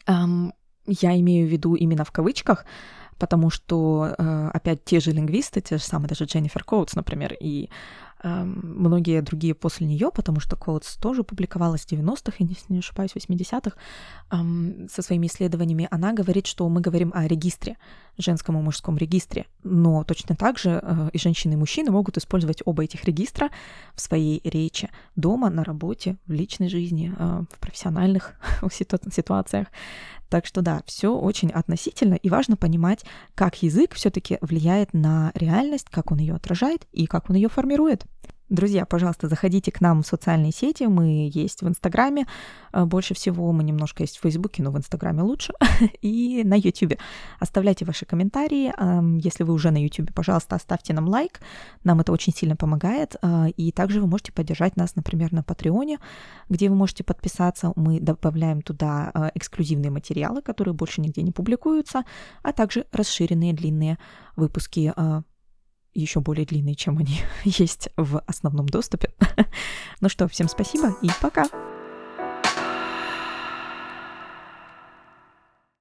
эм, 0.06 0.52
я 0.86 1.18
имею 1.20 1.46
в 1.46 1.50
виду 1.50 1.74
именно 1.74 2.04
в 2.04 2.12
кавычках, 2.12 2.64
потому 3.18 3.50
что, 3.50 4.14
э, 4.18 4.50
опять, 4.52 4.84
те 4.84 5.00
же 5.00 5.12
лингвисты, 5.12 5.60
те 5.60 5.78
же 5.78 5.84
самые 5.84 6.08
даже 6.08 6.24
Дженнифер 6.24 6.64
Коутс, 6.64 6.94
например, 6.94 7.36
и 7.40 7.70
многие 8.24 9.20
другие 9.22 9.54
после 9.54 9.86
нее, 9.86 10.10
потому 10.10 10.40
что 10.40 10.56
Коутс 10.56 10.96
тоже 10.96 11.22
публиковалась 11.24 11.82
в 11.82 11.92
90-х, 11.92 12.36
если 12.38 12.72
не 12.72 12.78
ошибаюсь, 12.78 13.12
80-х, 13.14 13.76
со 14.90 15.02
своими 15.02 15.26
исследованиями, 15.26 15.88
она 15.90 16.12
говорит, 16.12 16.46
что 16.46 16.68
мы 16.68 16.80
говорим 16.80 17.12
о 17.14 17.26
регистре, 17.26 17.76
женском 18.18 18.58
и 18.58 18.62
мужском 18.62 18.96
регистре, 18.96 19.46
но 19.62 20.04
точно 20.04 20.36
так 20.36 20.58
же 20.58 20.80
э, 20.82 21.10
и 21.12 21.18
женщины, 21.18 21.54
и 21.54 21.56
мужчины 21.56 21.90
могут 21.90 22.16
использовать 22.16 22.62
оба 22.64 22.84
этих 22.84 23.04
регистра 23.04 23.50
в 23.94 24.00
своей 24.00 24.40
речи 24.44 24.88
дома, 25.16 25.50
на 25.50 25.64
работе, 25.64 26.16
в 26.26 26.32
личной 26.32 26.68
жизни, 26.68 27.12
э, 27.16 27.42
в 27.50 27.58
профессиональных 27.58 28.34
ситуациях. 28.72 29.68
Так 30.28 30.46
что 30.46 30.62
да, 30.62 30.82
все 30.86 31.16
очень 31.16 31.50
относительно, 31.50 32.14
и 32.14 32.28
важно 32.30 32.56
понимать, 32.56 33.04
как 33.34 33.62
язык 33.62 33.94
все-таки 33.94 34.38
влияет 34.40 34.94
на 34.94 35.30
реальность, 35.34 35.88
как 35.90 36.10
он 36.10 36.18
ее 36.18 36.34
отражает 36.34 36.86
и 36.92 37.06
как 37.06 37.30
он 37.30 37.36
ее 37.36 37.48
формирует. 37.48 38.06
Друзья, 38.50 38.84
пожалуйста, 38.84 39.26
заходите 39.26 39.72
к 39.72 39.80
нам 39.80 40.02
в 40.02 40.06
социальные 40.06 40.52
сети. 40.52 40.84
Мы 40.84 41.30
есть 41.32 41.62
в 41.62 41.68
Инстаграме. 41.68 42.26
Э, 42.74 42.84
больше 42.84 43.14
всего 43.14 43.50
мы 43.52 43.64
немножко 43.64 44.02
есть 44.02 44.18
в 44.18 44.20
Фейсбуке, 44.20 44.62
но 44.62 44.70
в 44.70 44.76
Инстаграме 44.76 45.22
лучше. 45.22 45.54
И 46.02 46.42
на 46.44 46.54
Ютубе. 46.54 46.98
Оставляйте 47.40 47.86
ваши 47.86 48.04
комментарии. 48.04 48.70
Если 49.24 49.44
вы 49.44 49.54
уже 49.54 49.70
на 49.70 49.82
Ютубе, 49.82 50.12
пожалуйста, 50.12 50.56
оставьте 50.56 50.92
нам 50.92 51.08
лайк. 51.08 51.40
Нам 51.84 52.00
это 52.00 52.12
очень 52.12 52.34
сильно 52.34 52.54
помогает. 52.54 53.16
Э, 53.22 53.48
и 53.48 53.72
также 53.72 54.02
вы 54.02 54.06
можете 54.08 54.30
поддержать 54.30 54.76
нас, 54.76 54.94
например, 54.94 55.32
на 55.32 55.42
Патреоне, 55.42 55.98
где 56.50 56.68
вы 56.68 56.76
можете 56.76 57.02
подписаться. 57.02 57.72
Мы 57.76 57.98
добавляем 57.98 58.60
туда 58.60 59.10
э, 59.14 59.30
эксклюзивные 59.36 59.90
материалы, 59.90 60.42
которые 60.42 60.74
больше 60.74 61.00
нигде 61.00 61.22
не 61.22 61.32
публикуются, 61.32 62.04
а 62.42 62.52
также 62.52 62.84
расширенные 62.92 63.54
длинные 63.54 63.98
выпуски 64.36 64.92
еще 65.94 66.20
более 66.20 66.46
длинные, 66.46 66.74
чем 66.74 66.98
они 66.98 67.20
есть 67.44 67.88
в 67.96 68.22
основном 68.26 68.66
доступе. 68.66 69.10
ну 70.00 70.08
что, 70.08 70.28
всем 70.28 70.48
спасибо 70.48 70.96
и 71.02 71.10
пока! 71.20 71.46